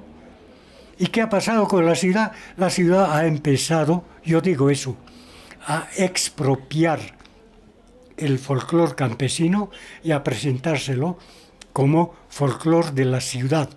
[0.97, 2.31] ¿Y qué ha pasado con la ciudad?
[2.55, 4.95] La ciudad ha empezado, yo digo eso,
[5.67, 7.01] a expropiar
[8.15, 9.69] el folclor campesino
[10.01, 11.17] y a presentárselo
[11.73, 13.69] como folclor de la ciudad.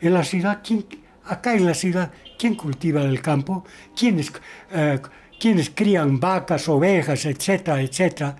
[0.00, 0.86] En la ciudad, ¿quién,
[1.26, 3.66] acá en la ciudad, ¿quién cultiva el campo?
[3.94, 4.32] ¿Quiénes,
[4.72, 4.98] eh,
[5.38, 8.34] ¿quiénes crían vacas, ovejas, etcétera, etcétera?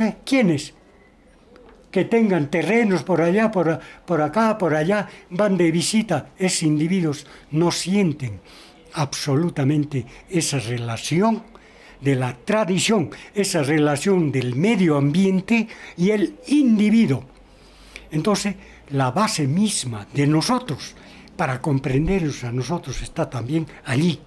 [0.00, 0.16] ¿Eh?
[0.24, 0.74] ¿Quiénes?
[1.90, 7.26] Que tengan terrenos por allá, por, por acá, por allá, van de visita, esos individuos
[7.50, 8.40] no sienten
[8.94, 11.42] absolutamente esa relación
[12.00, 17.24] de la tradición, esa relación del medio ambiente y el individuo.
[18.10, 18.54] Entonces,
[18.90, 20.94] la base misma de nosotros,
[21.36, 24.20] para comprendernos a nosotros, está también allí,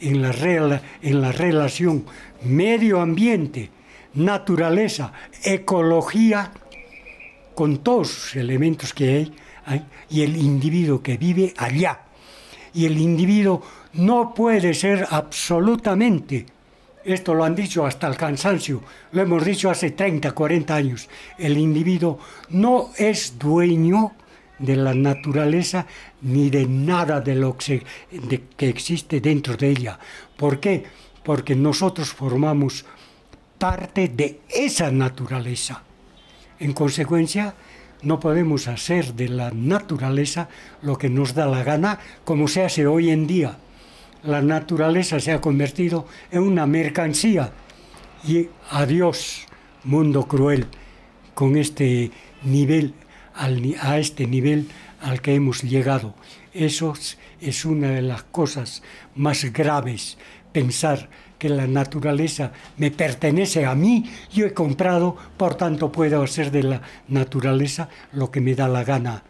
[0.00, 2.04] en la, en la relación
[2.42, 3.70] medio ambiente,
[4.14, 6.52] naturaleza, ecología,
[7.54, 9.30] con todos los elementos que
[9.66, 12.00] hay, y el individuo que vive allá.
[12.74, 13.62] Y el individuo
[13.94, 16.46] no puede ser absolutamente,
[17.04, 21.56] esto lo han dicho hasta el cansancio, lo hemos dicho hace 30, 40 años, el
[21.58, 22.18] individuo
[22.50, 24.12] no es dueño
[24.58, 25.86] de la naturaleza
[26.22, 27.82] ni de nada de lo que,
[28.56, 29.98] que existe dentro de ella.
[30.36, 30.84] ¿Por qué?
[31.22, 32.84] Porque nosotros formamos
[33.58, 35.82] parte de esa naturaleza.
[36.58, 37.54] En consecuencia,
[38.02, 40.48] no podemos hacer de la naturaleza
[40.82, 43.58] lo que nos da la gana, como se hace hoy en día.
[44.22, 47.52] La naturaleza se ha convertido en una mercancía.
[48.26, 49.46] Y adiós,
[49.84, 50.66] mundo cruel,
[51.34, 52.10] con este
[52.42, 52.94] nivel,
[53.34, 54.68] a este nivel
[55.00, 56.14] al que hemos llegado.
[56.52, 56.94] Eso
[57.40, 58.82] es una de las cosas
[59.14, 60.16] más graves,
[60.52, 61.10] pensar
[61.44, 66.62] que la naturaleza me pertenece a mí, yo he comprado, por tanto puedo hacer de
[66.62, 69.22] la naturaleza lo que me da la gana.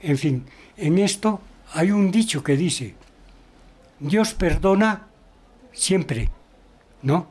[0.00, 0.44] En fin,
[0.76, 1.40] en esto
[1.72, 2.94] hay un dicho que dice,
[3.98, 5.08] Dios perdona
[5.72, 6.30] siempre,
[7.02, 7.26] ¿no?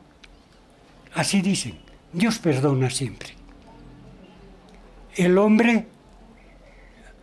[1.14, 1.78] Así dicen,
[2.12, 3.30] Dios perdona siempre.
[5.16, 5.86] El hombre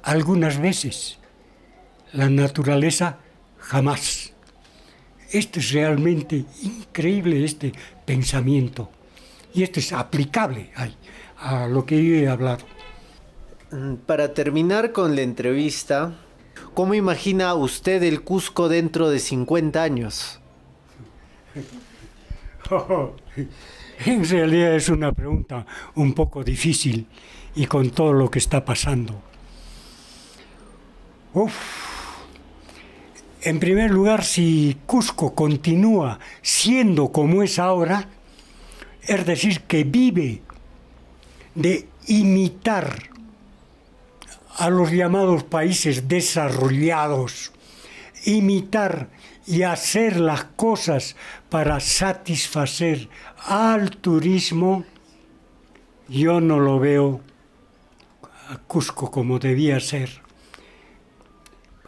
[0.02, 1.20] algunas veces,
[2.12, 3.20] la naturaleza
[3.60, 4.25] jamás.
[5.32, 7.74] Esto es realmente increíble, este
[8.06, 8.90] pensamiento.
[9.54, 10.72] Y esto es aplicable
[11.38, 12.66] a, lo que yo he hablado.
[14.06, 16.14] Para terminar con la entrevista,
[16.74, 20.40] ¿cómo imagina usted el Cusco dentro de 50 años?
[24.06, 27.08] en realidad es una pregunta un poco difícil
[27.56, 29.22] y con todo lo que está pasando.
[31.34, 31.95] Uf,
[33.46, 38.10] en primer lugar, si Cusco continúa siendo como es ahora,
[39.04, 40.42] es decir, que vive
[41.54, 43.12] de imitar
[44.58, 47.52] a los llamados países desarrollados,
[48.26, 49.10] imitar
[49.46, 51.16] y hacer las cosas
[51.48, 53.10] para satisfacer
[53.46, 54.86] al turismo,
[56.10, 57.22] yo no lo veo
[58.50, 60.25] a Cusco como debía ser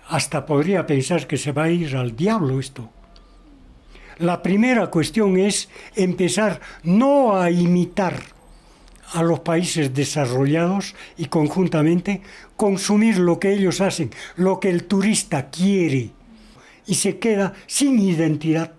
[0.08, 2.90] hasta podría pensar que se va a ir al diablo esto.
[4.20, 8.20] La primera cuestión es empezar no a imitar
[9.14, 12.22] a los países desarrollados y conjuntamente
[12.56, 16.12] consumir lo que ellos hacen, lo que el turista quiere
[16.88, 18.74] y se queda sin identidad.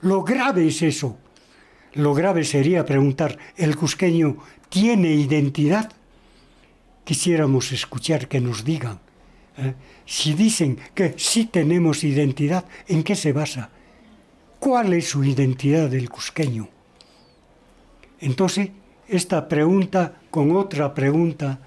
[0.00, 1.18] Lo grave es eso.
[1.94, 4.36] Lo grave sería preguntar, ¿el cusqueño
[4.68, 5.92] tiene identidad?
[7.04, 9.00] Quisiéramos escuchar que nos digan.
[9.58, 9.74] ¿eh?
[10.10, 13.70] Si dicen que sí tenemos identidad, ¿en qué se basa?
[14.58, 16.68] ¿Cuál es su identidad del cusqueño?
[18.18, 18.70] Entonces,
[19.06, 21.60] esta pregunta con otra pregunta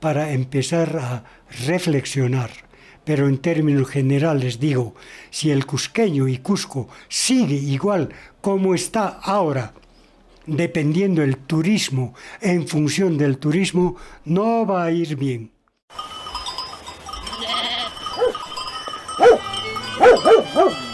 [0.00, 1.24] para empezar a
[1.66, 2.50] reflexionar.
[3.04, 4.94] Pero en términos generales digo,
[5.28, 8.08] si el cusqueño y Cusco sigue igual
[8.40, 9.74] como está ahora,
[10.46, 15.55] dependiendo del turismo, en función del turismo, no va a ir bien.
[20.58, 20.85] Oh!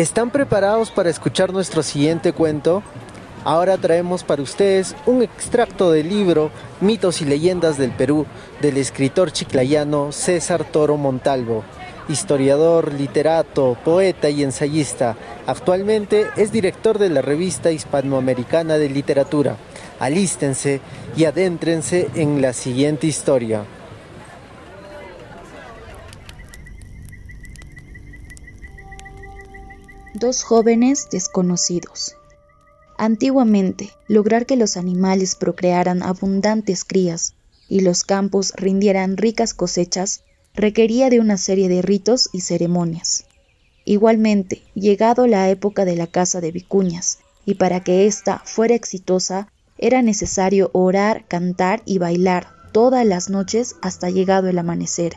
[0.00, 2.82] ¿Están preparados para escuchar nuestro siguiente cuento?
[3.44, 8.24] Ahora traemos para ustedes un extracto del libro Mitos y Leyendas del Perú
[8.62, 11.64] del escritor chiclayano César Toro Montalvo,
[12.08, 15.18] historiador, literato, poeta y ensayista.
[15.46, 19.58] Actualmente es director de la revista hispanoamericana de literatura.
[19.98, 20.80] Alístense
[21.14, 23.66] y adéntrense en la siguiente historia.
[30.20, 32.14] Dos jóvenes desconocidos.
[32.98, 37.32] Antiguamente, lograr que los animales procrearan abundantes crías
[37.70, 43.24] y los campos rindieran ricas cosechas requería de una serie de ritos y ceremonias.
[43.86, 49.50] Igualmente, llegado la época de la caza de vicuñas, y para que ésta fuera exitosa,
[49.78, 55.16] era necesario orar, cantar y bailar todas las noches hasta llegado el amanecer.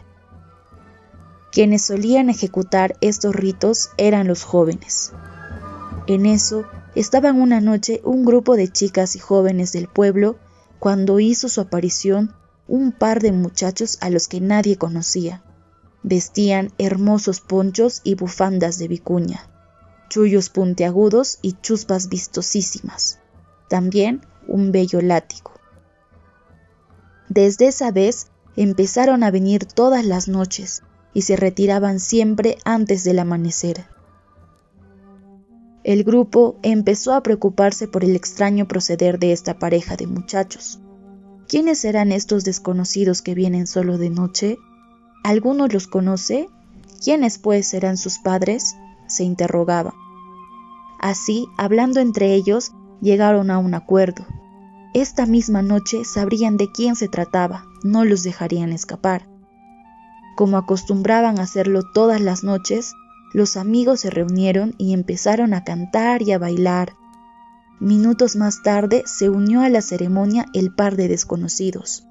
[1.54, 5.12] Quienes solían ejecutar estos ritos eran los jóvenes.
[6.08, 10.40] En eso estaban una noche un grupo de chicas y jóvenes del pueblo
[10.80, 12.34] cuando hizo su aparición
[12.68, 15.44] un par de muchachos a los que nadie conocía.
[16.02, 19.48] Vestían hermosos ponchos y bufandas de vicuña,
[20.10, 23.20] chullos puntiagudos y chuspas vistosísimas.
[23.70, 25.52] También un bello látigo.
[27.30, 30.82] Desde esa vez empezaron a venir todas las noches
[31.14, 33.86] y se retiraban siempre antes del amanecer.
[35.84, 40.80] El grupo empezó a preocuparse por el extraño proceder de esta pareja de muchachos.
[41.48, 44.58] ¿Quiénes serán estos desconocidos que vienen solo de noche?
[45.24, 46.48] ¿Alguno los conoce?
[47.04, 48.76] ¿Quiénes pues serán sus padres?
[49.08, 49.94] se interrogaba.
[51.00, 54.26] Así, hablando entre ellos, llegaron a un acuerdo.
[54.94, 59.28] Esta misma noche sabrían de quién se trataba, no los dejarían escapar.
[60.36, 62.94] Como acostumbraban hacerlo todas las noches,
[63.34, 66.94] los amigos se reunieron y empezaron a cantar y a bailar.
[67.80, 72.08] Minutos más tarde se unió a la ceremonia el par de desconocidos.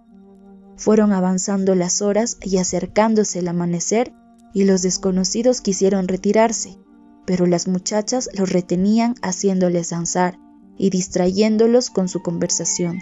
[0.76, 4.12] Fueron avanzando las horas y acercándose el amanecer
[4.52, 6.76] y los desconocidos quisieron retirarse,
[7.24, 10.38] pero las muchachas los retenían haciéndoles danzar
[10.76, 12.98] y distrayéndolos con su conversación.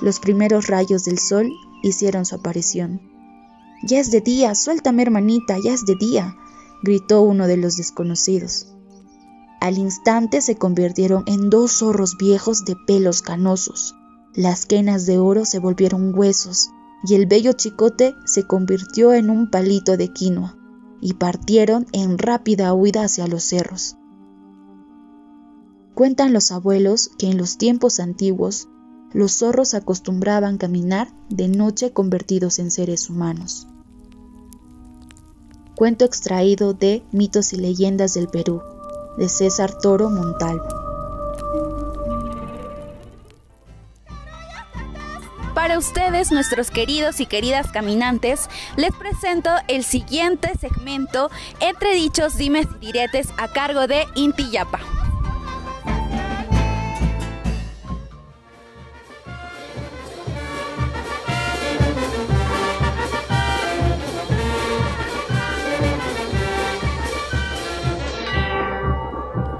[0.00, 1.50] Los primeros rayos del sol
[1.82, 3.15] hicieron su aparición.
[3.88, 6.36] Ya es de día, suéltame hermanita, ya es de día,
[6.82, 8.74] gritó uno de los desconocidos.
[9.60, 13.94] Al instante se convirtieron en dos zorros viejos de pelos canosos.
[14.34, 16.70] Las quenas de oro se volvieron huesos
[17.04, 20.56] y el bello chicote se convirtió en un palito de quinoa
[21.00, 23.96] y partieron en rápida huida hacia los cerros.
[25.94, 28.68] Cuentan los abuelos que en los tiempos antiguos
[29.12, 33.68] los zorros acostumbraban caminar de noche convertidos en seres humanos.
[35.76, 38.62] Cuento extraído de Mitos y Leyendas del Perú,
[39.18, 40.66] de César Toro Montalvo.
[45.54, 52.66] Para ustedes, nuestros queridos y queridas caminantes, les presento el siguiente segmento entre dichos dimes
[52.80, 54.80] y diretes a cargo de Inti Yapa.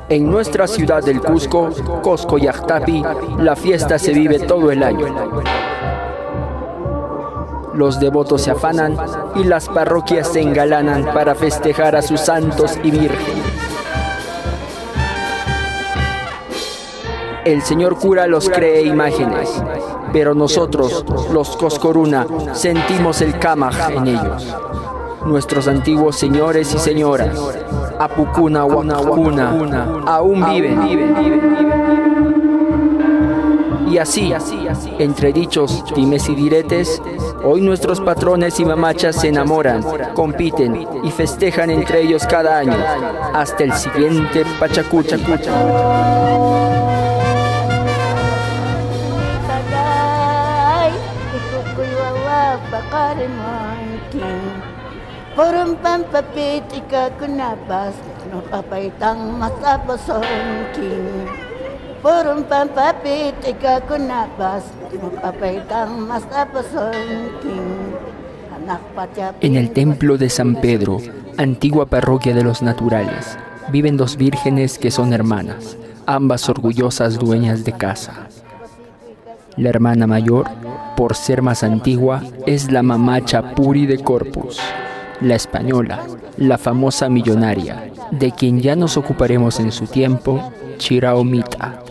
[0.08, 1.68] En nuestra ciudad del Cusco,
[2.00, 3.02] Cosco y Ajtapi,
[3.38, 5.08] la fiesta se vive todo el año.
[7.74, 8.96] Los devotos se afanan
[9.34, 13.44] y las parroquias se engalanan para festejar a sus santos y vírgenes.
[17.44, 19.50] El señor cura los cree imágenes,
[20.12, 24.56] pero nosotros, los Coscoruna, sentimos el Kamaj en ellos.
[25.26, 27.36] Nuestros antiguos señores y señoras,
[27.98, 31.76] Apucuna, Huacuna, aún viven.
[33.90, 34.32] Y así,
[34.98, 37.02] entre dichos dimes y diretes,
[37.44, 42.76] hoy nuestros patrones y mamachas se enamoran, compiten y festejan entre ellos cada año,
[43.34, 45.18] hasta el siguiente Pachacucha.
[55.36, 55.68] Kunabas
[58.32, 59.36] no papaitang
[63.86, 64.64] kunabas
[64.96, 66.08] no papaitang.
[69.42, 70.96] En el templo de San Pedro,
[71.36, 73.36] antigua parroquia de los naturales,
[73.70, 75.76] viven dos vírgenes que son hermanas,
[76.06, 78.28] ambas orgullosas dueñas de casa.
[79.56, 80.46] La hermana mayor,
[80.96, 84.58] por ser más antigua, es la mamacha Puri de Corpus,
[85.20, 86.04] la española,
[86.36, 91.82] la famosa millonaria, de quien ya nos ocuparemos en su tiempo, Chiraomita.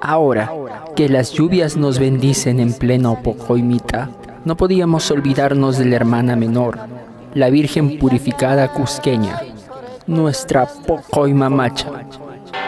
[0.00, 0.52] Ahora
[0.94, 4.10] que las lluvias nos bendicen en pleno Pocoimita,
[4.44, 6.78] no podíamos olvidarnos de la hermana menor,
[7.34, 9.40] la Virgen purificada cusqueña,
[10.06, 11.90] nuestra Pocoimamacha,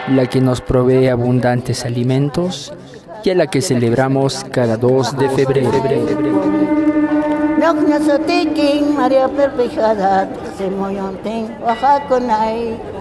[0.09, 2.73] la que nos provee abundantes alimentos
[3.23, 6.30] y a la que celebramos cada 2 de febrero.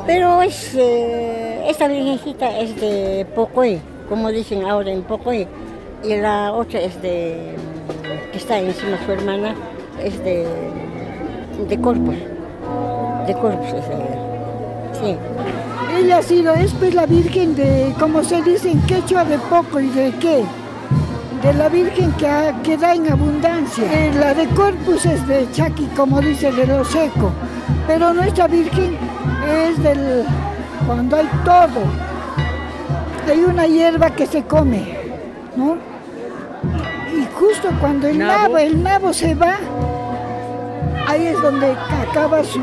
[0.07, 5.49] Pero es, eh, esta virgencita es de Pocoy, como dicen ahora en Pocoy.
[6.05, 7.55] Y la otra es de,
[8.33, 9.55] que está encima su hermana,
[10.05, 10.47] es de,
[11.67, 12.17] de Corpus.
[13.27, 14.19] De Corpus es ella.
[15.01, 15.17] Sí.
[15.97, 19.81] Ella ha sido, es pues la virgen de, como se dice en quechua, de poco
[19.81, 20.45] y de qué
[21.43, 23.85] de la Virgen que, da en abundancia.
[23.85, 27.33] Eh, la de Corpus es de Chaki, como dice, de lo seco.
[27.87, 28.97] Pero nuestra Virgen
[29.49, 30.25] es del
[30.87, 31.83] cuando hay todo.
[33.29, 34.97] Hay una hierba que se come,
[35.57, 35.77] ¿no?
[37.17, 39.57] Y justo cuando el nabo, el nabo se va,
[41.07, 41.77] ahí es donde
[42.09, 42.61] acaba su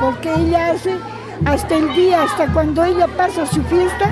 [0.00, 0.96] porque ella hace
[1.44, 4.10] hasta el día, hasta cuando ella pasa su fiesta,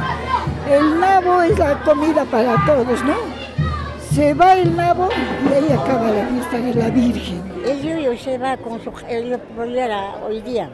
[0.70, 3.37] el nabo es la comida para todos, ¿no?
[4.14, 5.08] Se va el nabo
[5.44, 7.42] y ahí acaba la fiesta de la Virgen.
[7.64, 8.92] El yuyo se va con su...
[9.08, 9.40] El
[10.26, 10.70] hoy día.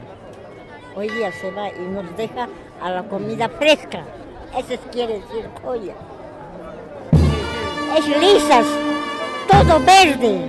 [0.97, 2.49] Hoy día se va y nos deja
[2.81, 4.05] a la comida fresca.
[4.57, 5.95] Eso quiere decir joya.
[7.97, 8.67] Es lisas,
[9.51, 10.41] todo verde.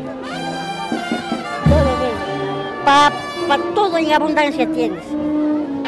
[1.63, 2.85] Todo verde.
[2.85, 3.15] Para
[3.47, 5.03] pa todo en abundancia tienes.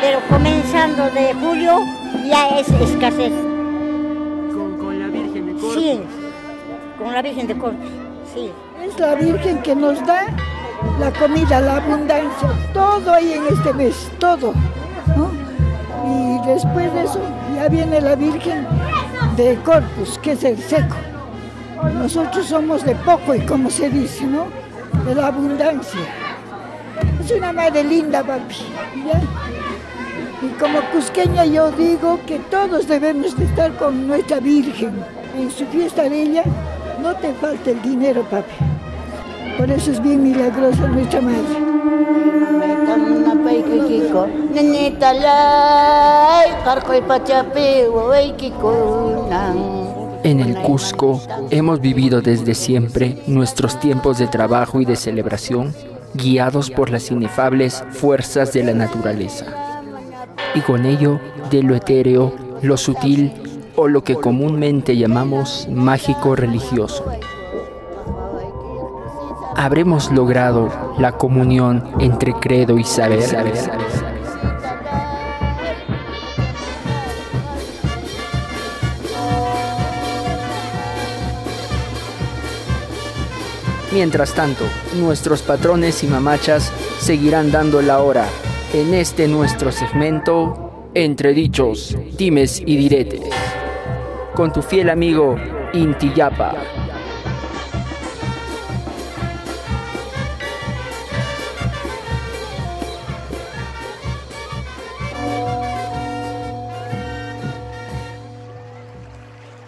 [0.01, 1.79] Pero comenzando de julio
[2.25, 3.33] ya es escasez.
[4.51, 5.73] Con, con la Virgen de Corpus.
[5.73, 5.99] Sí,
[7.07, 7.89] con la Virgen de Corpus,
[8.33, 8.51] sí.
[8.83, 10.25] Es la Virgen que nos da
[10.99, 14.53] la comida, la abundancia, todo ahí en este mes, todo.
[15.15, 15.31] ¿no?
[16.05, 17.21] Y después de eso
[17.55, 18.67] ya viene la Virgen
[19.37, 20.97] de Corpus, que es el seco.
[21.93, 24.47] Nosotros somos de poco y como se dice, ¿no?
[25.05, 26.01] De la abundancia.
[27.23, 28.55] Es una madre linda, papi.
[30.41, 35.05] Y como cusqueña yo digo que todos debemos de estar con nuestra Virgen.
[35.37, 36.43] En su fiesta de ella
[37.01, 38.53] no te falta el dinero, papi.
[39.57, 41.67] Por eso es bien milagrosa nuestra madre.
[44.53, 46.51] Nenita lay.
[50.23, 55.73] En el Cusco hemos vivido desde siempre nuestros tiempos de trabajo y de celebración
[56.13, 59.45] guiados por las inefables fuerzas de la naturaleza.
[60.55, 61.19] Y con ello
[61.51, 63.31] de lo etéreo, lo sutil
[63.77, 67.05] o lo que comúnmente llamamos mágico religioso.
[69.55, 73.23] Habremos logrado la comunión entre credo y saber.
[83.93, 84.63] Mientras tanto,
[84.99, 88.25] nuestros patrones y mamachas seguirán dando la hora
[88.73, 90.63] en este nuestro segmento
[90.93, 93.21] Entre dichos, dimes y diretes.
[94.37, 95.35] Con tu fiel amigo
[95.73, 96.53] Intiyapa.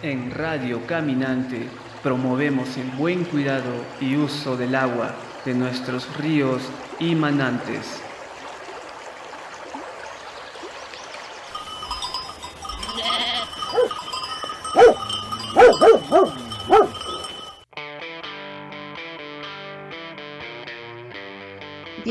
[0.02, 1.66] En Radio Caminante
[2.04, 6.62] promovemos el buen cuidado y uso del agua de nuestros ríos
[7.00, 8.00] y manantes.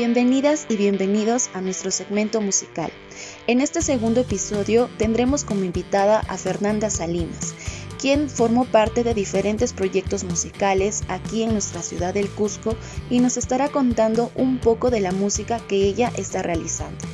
[0.00, 2.90] Bienvenidas y bienvenidos a nuestro segmento musical.
[3.46, 7.54] En este segundo episodio tendremos como invitada a Fernanda Salinas,
[8.00, 12.76] quien formó parte de diferentes proyectos musicales aquí en nuestra ciudad del Cusco
[13.10, 17.09] y nos estará contando un poco de la música que ella está realizando.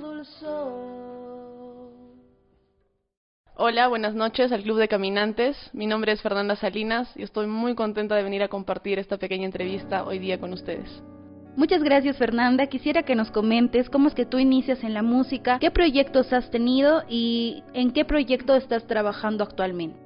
[0.00, 0.92] Dulzor.
[3.54, 5.56] Hola, buenas noches al Club de Caminantes.
[5.72, 9.44] Mi nombre es Fernanda Salinas y estoy muy contenta de venir a compartir esta pequeña
[9.44, 11.02] entrevista hoy día con ustedes.
[11.54, 12.66] Muchas gracias Fernanda.
[12.66, 16.50] Quisiera que nos comentes cómo es que tú inicias en la música, qué proyectos has
[16.50, 20.00] tenido y en qué proyecto estás trabajando actualmente.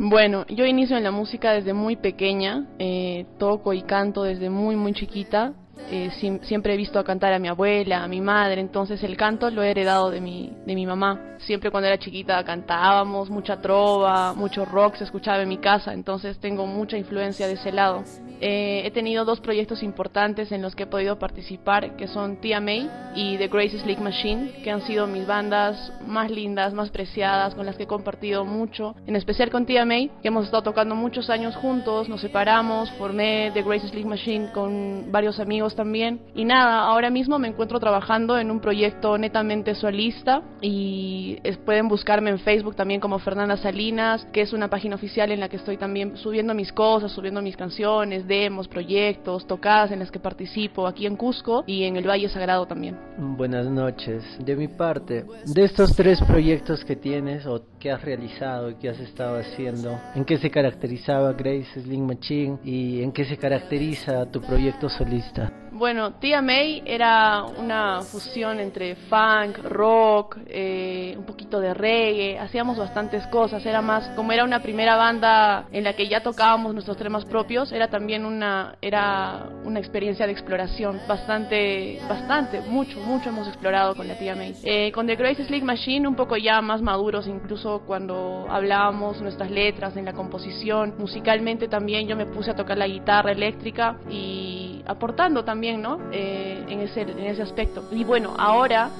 [0.00, 4.76] Bueno, yo inicio en la música desde muy pequeña, eh, toco y canto desde muy
[4.76, 5.54] muy chiquita.
[5.90, 9.16] Eh, sim- siempre he visto a cantar a mi abuela, a mi madre, entonces el
[9.16, 11.20] canto lo he heredado de mi, de mi mamá.
[11.38, 16.38] Siempre cuando era chiquita cantábamos, mucha trova, mucho rock se escuchaba en mi casa, entonces
[16.40, 18.02] tengo mucha influencia de ese lado.
[18.40, 22.60] Eh, he tenido dos proyectos importantes en los que he podido participar, que son Tia
[22.60, 27.54] May y The Grace Slick Machine, que han sido mis bandas más lindas, más preciadas,
[27.54, 30.94] con las que he compartido mucho, en especial con Tia May, que hemos estado tocando
[30.94, 36.44] muchos años juntos, nos separamos, formé The Grace Slick Machine con varios amigos también, y
[36.44, 42.38] nada, ahora mismo me encuentro trabajando en un proyecto netamente solista, y pueden buscarme en
[42.38, 46.16] Facebook también como Fernanda Salinas, que es una página oficial en la que estoy también
[46.16, 51.16] subiendo mis cosas, subiendo mis canciones, demos, proyectos, tocadas en las que participo aquí en
[51.16, 52.96] Cusco y en el Valle Sagrado también.
[53.18, 54.24] Buenas noches.
[54.38, 58.88] De mi parte, de estos tres proyectos que tienes o que has realizado y que
[58.88, 64.26] has estado haciendo, ¿en qué se caracterizaba Grace Sling Machine y en qué se caracteriza
[64.30, 65.67] tu proyecto solista?
[65.78, 72.76] Bueno, Tía May era una fusión entre funk, rock, eh, un poquito de reggae, hacíamos
[72.78, 76.96] bastantes cosas, era más, como era una primera banda en la que ya tocábamos nuestros
[76.96, 83.46] temas propios, era también una, era una experiencia de exploración bastante, bastante, mucho, mucho hemos
[83.46, 84.56] explorado con la Tía May.
[84.64, 89.52] Eh, con The Crazy Slick Machine un poco ya más maduros, incluso cuando hablábamos nuestras
[89.52, 94.82] letras en la composición, musicalmente también yo me puse a tocar la guitarra eléctrica y
[94.84, 95.98] aportando también ¿no?
[96.12, 97.84] Eh, en, ese, en ese aspecto.
[97.90, 98.90] Y bueno, ahora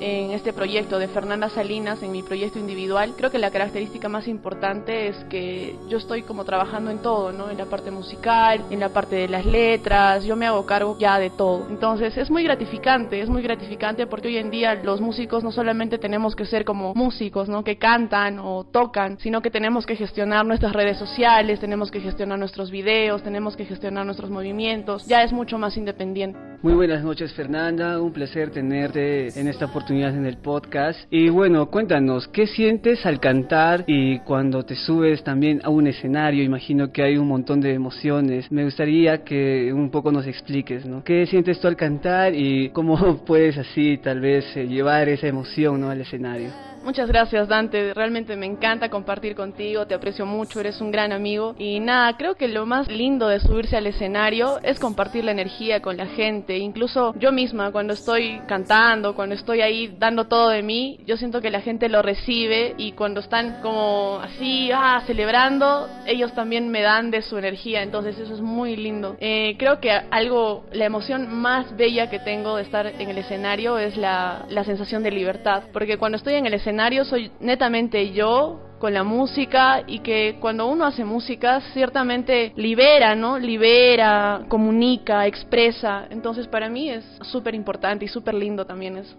[0.00, 4.28] en este proyecto de Fernanda Salinas, en mi proyecto individual, creo que la característica más
[4.28, 7.50] importante es que yo estoy como trabajando en todo, ¿no?
[7.50, 11.18] En la parte musical, en la parte de las letras, yo me hago cargo ya
[11.18, 11.66] de todo.
[11.68, 15.98] Entonces es muy gratificante, es muy gratificante porque hoy en día los músicos no solamente
[15.98, 17.64] tenemos que ser como músicos, ¿no?
[17.64, 22.38] Que cantan o tocan, sino que tenemos que gestionar nuestras redes sociales, tenemos que gestionar
[22.38, 26.38] nuestros videos, tenemos que gestionar nuestros movimientos, ya es mucho más independiente.
[26.62, 31.00] Muy buenas noches Fernanda, un placer tenerte en esta oportunidad en el podcast.
[31.10, 36.44] Y bueno, cuéntanos, ¿qué sientes al cantar y cuando te subes también a un escenario?
[36.44, 38.52] Imagino que hay un montón de emociones.
[38.52, 41.02] Me gustaría que un poco nos expliques, ¿no?
[41.02, 45.80] ¿Qué sientes tú al cantar y cómo puedes así tal vez eh, llevar esa emoción
[45.80, 45.88] ¿no?
[45.88, 46.50] al escenario?
[46.88, 51.54] Muchas gracias Dante, realmente me encanta compartir contigo, te aprecio mucho, eres un gran amigo.
[51.58, 55.82] Y nada, creo que lo más lindo de subirse al escenario es compartir la energía
[55.82, 60.62] con la gente, incluso yo misma cuando estoy cantando, cuando estoy ahí dando todo de
[60.62, 65.90] mí, yo siento que la gente lo recibe y cuando están como así, ah, celebrando,
[66.06, 69.14] ellos también me dan de su energía, entonces eso es muy lindo.
[69.20, 73.76] Eh, creo que algo, la emoción más bella que tengo de estar en el escenario
[73.76, 78.60] es la, la sensación de libertad, porque cuando estoy en el escenario soy netamente yo
[78.78, 83.38] con la música y que cuando uno hace música ciertamente libera, ¿no?
[83.38, 86.06] Libera, comunica, expresa.
[86.10, 89.16] Entonces para mí es súper importante y súper lindo también eso.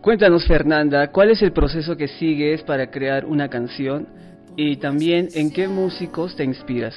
[0.00, 4.08] Cuéntanos Fernanda, ¿cuál es el proceso que sigues para crear una canción
[4.56, 6.94] y también en qué músicos te inspiras?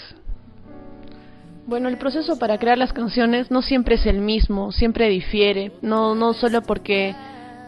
[1.65, 6.15] Bueno, el proceso para crear las canciones no siempre es el mismo, siempre difiere, no,
[6.15, 7.15] no solo porque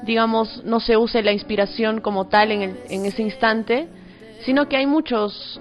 [0.03, 3.87] digamos, no se use la inspiración como tal en, el, en ese instante,
[4.41, 5.59] sino que hay muchos,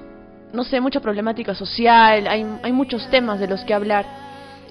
[0.52, 4.24] no sé, mucha problemática social, hay, hay muchos temas de los que hablar.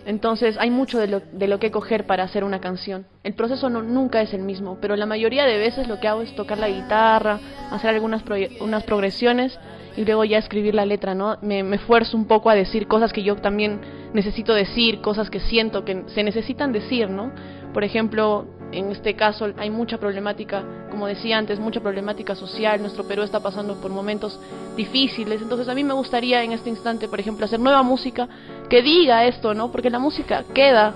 [0.05, 3.05] Entonces hay mucho de lo, de lo que coger para hacer una canción.
[3.23, 6.21] El proceso no, nunca es el mismo, pero la mayoría de veces lo que hago
[6.21, 7.39] es tocar la guitarra,
[7.71, 8.21] hacer algunas
[8.59, 9.57] unas progresiones
[9.95, 11.37] y luego ya escribir la letra, ¿no?
[11.41, 13.79] Me, me esfuerzo un poco a decir cosas que yo también
[14.13, 17.31] necesito decir, cosas que siento que se necesitan decir, ¿no?
[17.73, 23.03] Por ejemplo, en este caso hay mucha problemática, como decía antes, mucha problemática social, nuestro
[23.05, 24.39] Perú está pasando por momentos
[24.75, 28.27] difíciles, entonces a mí me gustaría en este instante, por ejemplo, hacer nueva música
[28.69, 29.71] que diga esto, ¿no?
[29.71, 30.93] Porque la música queda,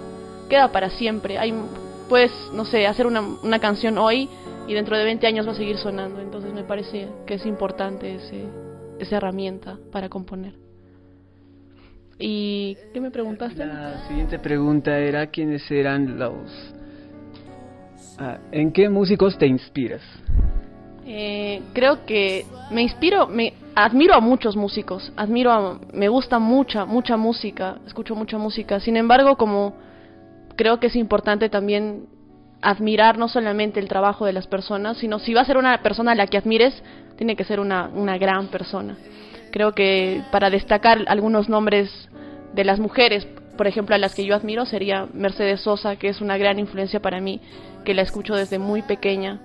[0.49, 1.37] queda para siempre.
[1.37, 1.53] Hay,
[2.09, 4.29] puedes, no sé, hacer una, una canción hoy
[4.67, 8.15] y dentro de 20 años va a seguir sonando, entonces me parece que es importante
[8.15, 8.45] ese,
[8.99, 10.53] esa herramienta para componer.
[12.19, 13.63] ¿Y qué me preguntaste?
[13.65, 16.73] La siguiente pregunta era quiénes eran los
[18.19, 20.01] Ah, ¿En qué músicos te inspiras?
[21.05, 26.85] Eh, creo que me inspiro, me admiro a muchos músicos, admiro a, me gusta mucha,
[26.85, 28.79] mucha música, escucho mucha música.
[28.79, 29.75] Sin embargo, como
[30.55, 32.07] creo que es importante también
[32.61, 36.13] admirar no solamente el trabajo de las personas, sino si va a ser una persona
[36.13, 36.73] a la que admires,
[37.15, 38.97] tiene que ser una, una gran persona.
[39.51, 42.09] Creo que para destacar algunos nombres
[42.53, 46.21] de las mujeres, por ejemplo, a las que yo admiro sería Mercedes Sosa, que es
[46.21, 47.41] una gran influencia para mí,
[47.87, 49.39] que la escucho desde muy pequeña.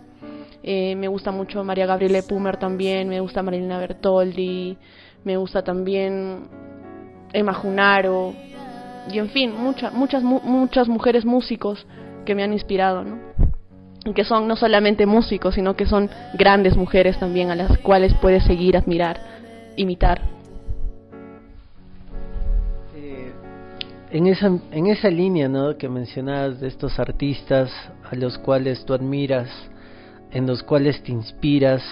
[0.65, 4.77] Eh, me gusta mucho María Gabriele Pumer también, me gusta Marilina Bertoldi,
[5.23, 6.49] me gusta también
[7.33, 8.35] Emma Junaro,
[9.13, 11.87] y en fin, muchas muchas, muchas mujeres músicos
[12.25, 13.21] que me han inspirado, ¿no?
[14.13, 18.43] Que son no solamente músicos, sino que son grandes mujeres también a las cuales puedes
[18.43, 19.21] seguir, admirar,
[19.77, 20.21] imitar.
[24.13, 25.77] En esa, en esa línea ¿no?
[25.79, 27.71] que mencionabas de estos artistas
[28.09, 29.49] a los cuales tú admiras,
[30.31, 31.83] en los cuales te inspiras,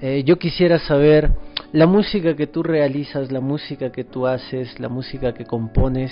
[0.00, 1.30] eh, yo quisiera saber
[1.72, 6.10] la música que tú realizas, la música que tú haces, la música que compones,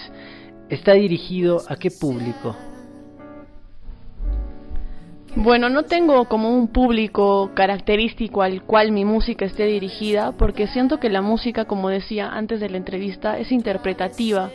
[0.69, 2.55] ¿está dirigido a qué público?
[5.35, 11.01] Bueno, no tengo como un público característico al cual mi música esté dirigida, porque siento
[11.01, 14.51] que la música, como decía antes de la entrevista, es interpretativa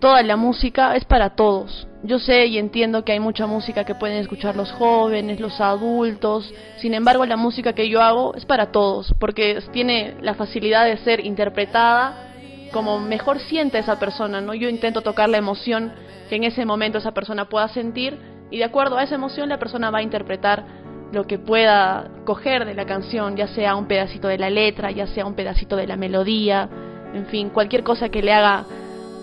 [0.00, 1.86] toda la música es para todos.
[2.04, 6.52] Yo sé y entiendo que hay mucha música que pueden escuchar los jóvenes, los adultos,
[6.76, 10.96] sin embargo la música que yo hago es para todos, porque tiene la facilidad de
[10.98, 12.28] ser interpretada
[12.72, 14.54] como mejor siente esa persona, ¿no?
[14.54, 15.92] Yo intento tocar la emoción
[16.28, 18.18] que en ese momento esa persona pueda sentir
[18.50, 20.64] y de acuerdo a esa emoción la persona va a interpretar
[21.12, 25.06] lo que pueda coger de la canción, ya sea un pedacito de la letra, ya
[25.06, 26.68] sea un pedacito de la melodía,
[27.14, 28.66] en fin, cualquier cosa que le haga,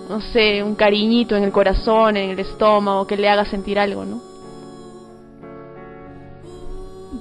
[0.10, 4.06] no sé, un cariñito en el corazón, en el estómago, que le haga sentir algo,
[4.06, 4.22] ¿no?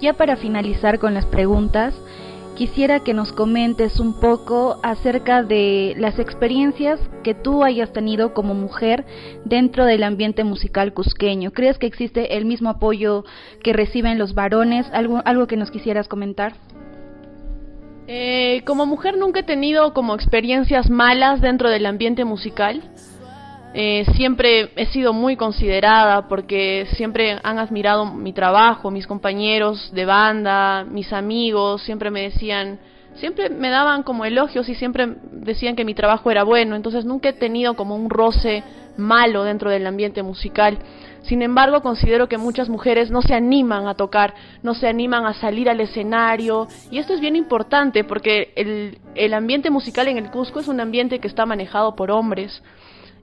[0.01, 1.95] Ya para finalizar con las preguntas,
[2.55, 8.55] quisiera que nos comentes un poco acerca de las experiencias que tú hayas tenido como
[8.55, 9.05] mujer
[9.45, 11.53] dentro del ambiente musical cusqueño.
[11.53, 13.24] ¿Crees que existe el mismo apoyo
[13.62, 14.87] que reciben los varones?
[14.93, 16.55] ¿Algo, algo que nos quisieras comentar?
[18.07, 22.82] Eh, como mujer nunca he tenido como experiencias malas dentro del ambiente musical.
[23.76, 30.05] Eh, siempre he sido muy considerada porque siempre han admirado mi trabajo, mis compañeros de
[30.05, 32.78] banda, mis amigos, siempre me decían,
[33.16, 37.30] siempre me daban como elogios y siempre decían que mi trabajo era bueno, entonces nunca
[37.30, 38.62] he tenido como un roce
[38.96, 40.78] malo dentro del ambiente musical.
[41.25, 45.35] Sin embargo, considero que muchas mujeres no se animan a tocar, no se animan a
[45.35, 46.68] salir al escenario.
[46.91, 50.81] Y esto es bien importante porque el, el ambiente musical en el Cusco es un
[50.81, 52.62] ambiente que está manejado por hombres.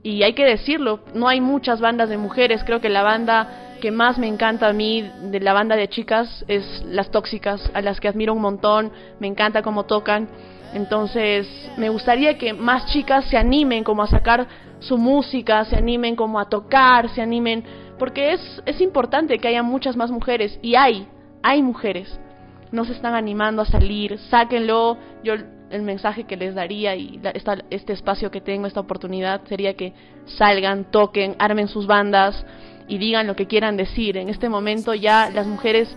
[0.04, 3.92] Y hay que decirlo, no hay muchas bandas de mujeres, creo que la banda que
[3.92, 8.00] más me encanta a mí de la banda de chicas es Las Tóxicas, a las
[8.00, 10.28] que admiro un montón, me encanta cómo tocan,
[10.74, 11.48] entonces
[11.78, 14.48] me gustaría que más chicas se animen como a sacar
[14.80, 17.64] su música, se animen como a tocar, se animen,
[18.02, 21.06] porque es, es importante que haya muchas más mujeres, y hay,
[21.44, 22.20] hay mujeres,
[22.72, 25.36] no se están animando a salir, sáquenlo, yo
[25.70, 27.22] el mensaje que les daría y
[27.70, 29.94] este espacio que tengo, esta oportunidad, sería que
[30.26, 32.44] salgan, toquen, armen sus bandas
[32.88, 34.18] y digan lo que quieran decir.
[34.18, 35.96] En este momento ya las mujeres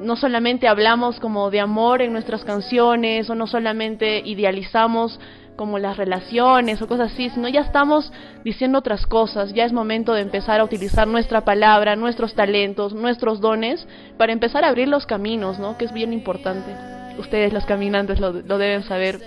[0.00, 5.20] no solamente hablamos como de amor en nuestras canciones o no solamente idealizamos
[5.56, 8.12] como las relaciones o cosas así, sino ya estamos
[8.44, 13.40] diciendo otras cosas, ya es momento de empezar a utilizar nuestra palabra, nuestros talentos, nuestros
[13.40, 13.86] dones,
[14.16, 15.78] para empezar a abrir los caminos, ¿no?
[15.78, 19.20] Que es bien importante ustedes los caminantes lo, deben saber.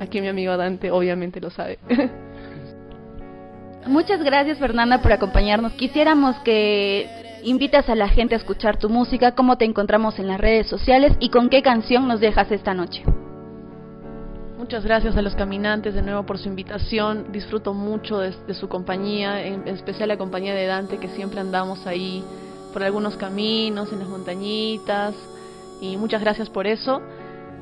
[0.00, 1.78] Aquí mi amigo Dante obviamente lo sabe.
[3.86, 5.72] Muchas gracias Fernanda por acompañarnos.
[5.72, 7.08] Quisiéramos que
[7.42, 11.12] invitas a la gente a escuchar tu música, cómo te encontramos en las redes sociales
[11.18, 13.02] y con qué canción nos dejas esta noche.
[14.62, 17.32] Muchas gracias a los caminantes de nuevo por su invitación.
[17.32, 21.84] Disfruto mucho de, su compañía, en, en, especial la compañía de Dante, que siempre andamos
[21.84, 22.22] ahí
[22.72, 25.16] por algunos caminos, en las montañitas.
[25.80, 27.02] Y muchas gracias por eso.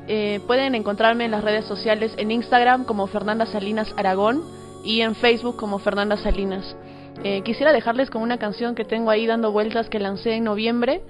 [0.07, 4.43] Eh, pueden encontrarme en las redes sociales en Instagram como Fernanda Salinas Aragón
[4.83, 6.77] y en Facebook como Fernanda Salinas.
[7.23, 11.01] Eh, quisiera dejarles con una canción que tengo ahí dando vueltas que lancé en noviembre.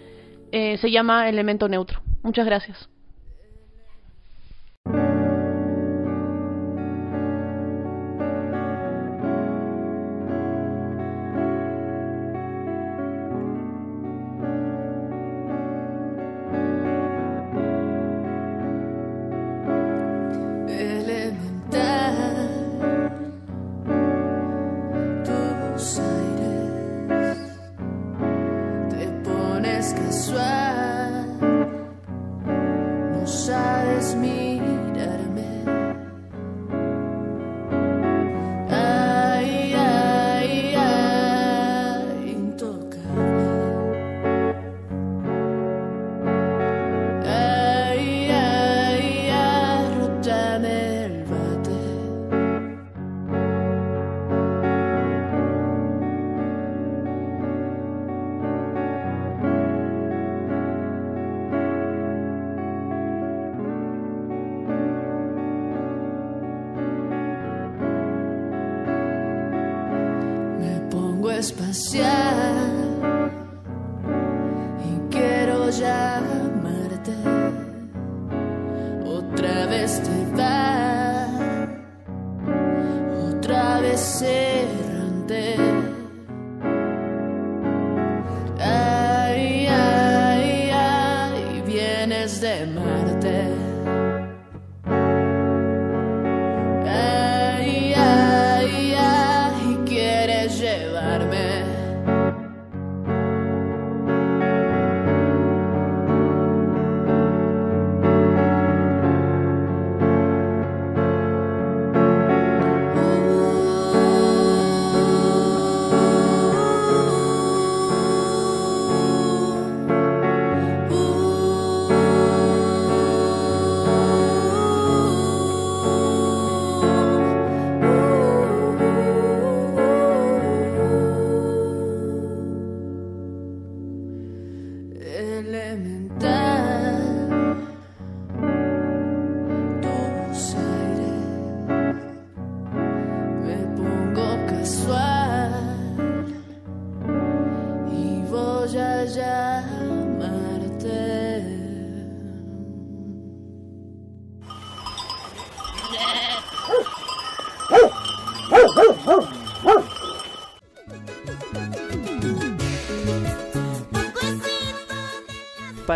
[0.53, 2.01] Eh, se llama Elemento Neutro.
[2.23, 2.90] Muchas gracias.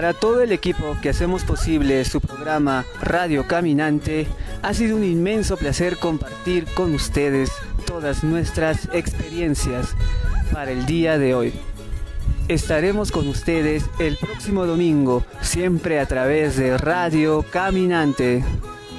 [0.05, 4.27] Para todo el equipo que hacemos posible su programa Radio Caminante,
[4.61, 7.51] ha sido un inmenso placer compartir con ustedes
[7.87, 9.95] todas nuestras experiencias
[10.53, 11.53] para el día de hoy.
[12.47, 18.43] Estaremos con ustedes el próximo domingo, siempre a través de Radio Caminante.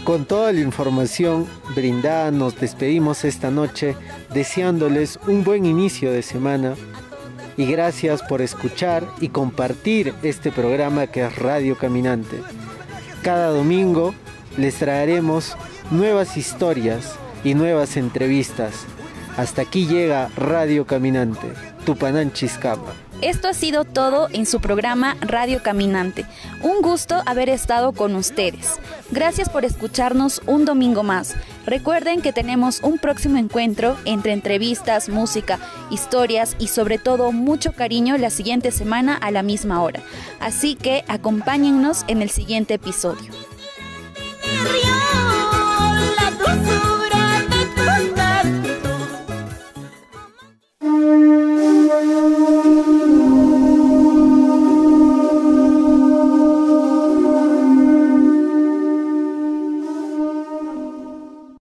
[0.02, 1.46] Con toda la información
[1.76, 3.94] brindada nos despedimos esta noche
[4.34, 6.74] deseándoles un buen inicio de semana
[7.56, 12.40] y gracias por escuchar y compartir este programa que es Radio Caminante.
[13.22, 14.14] Cada domingo
[14.56, 15.56] les traeremos
[15.90, 18.86] nuevas historias y nuevas entrevistas.
[19.36, 21.48] Hasta aquí llega Radio Caminante,
[21.84, 23.05] Tupanán Chiscapa.
[23.22, 26.26] Esto ha sido todo en su programa Radio Caminante.
[26.62, 28.78] Un gusto haber estado con ustedes.
[29.10, 31.34] Gracias por escucharnos un domingo más.
[31.64, 35.58] Recuerden que tenemos un próximo encuentro entre entrevistas, música,
[35.90, 40.02] historias y sobre todo mucho cariño la siguiente semana a la misma hora.
[40.38, 43.32] Así que acompáñennos en el siguiente episodio.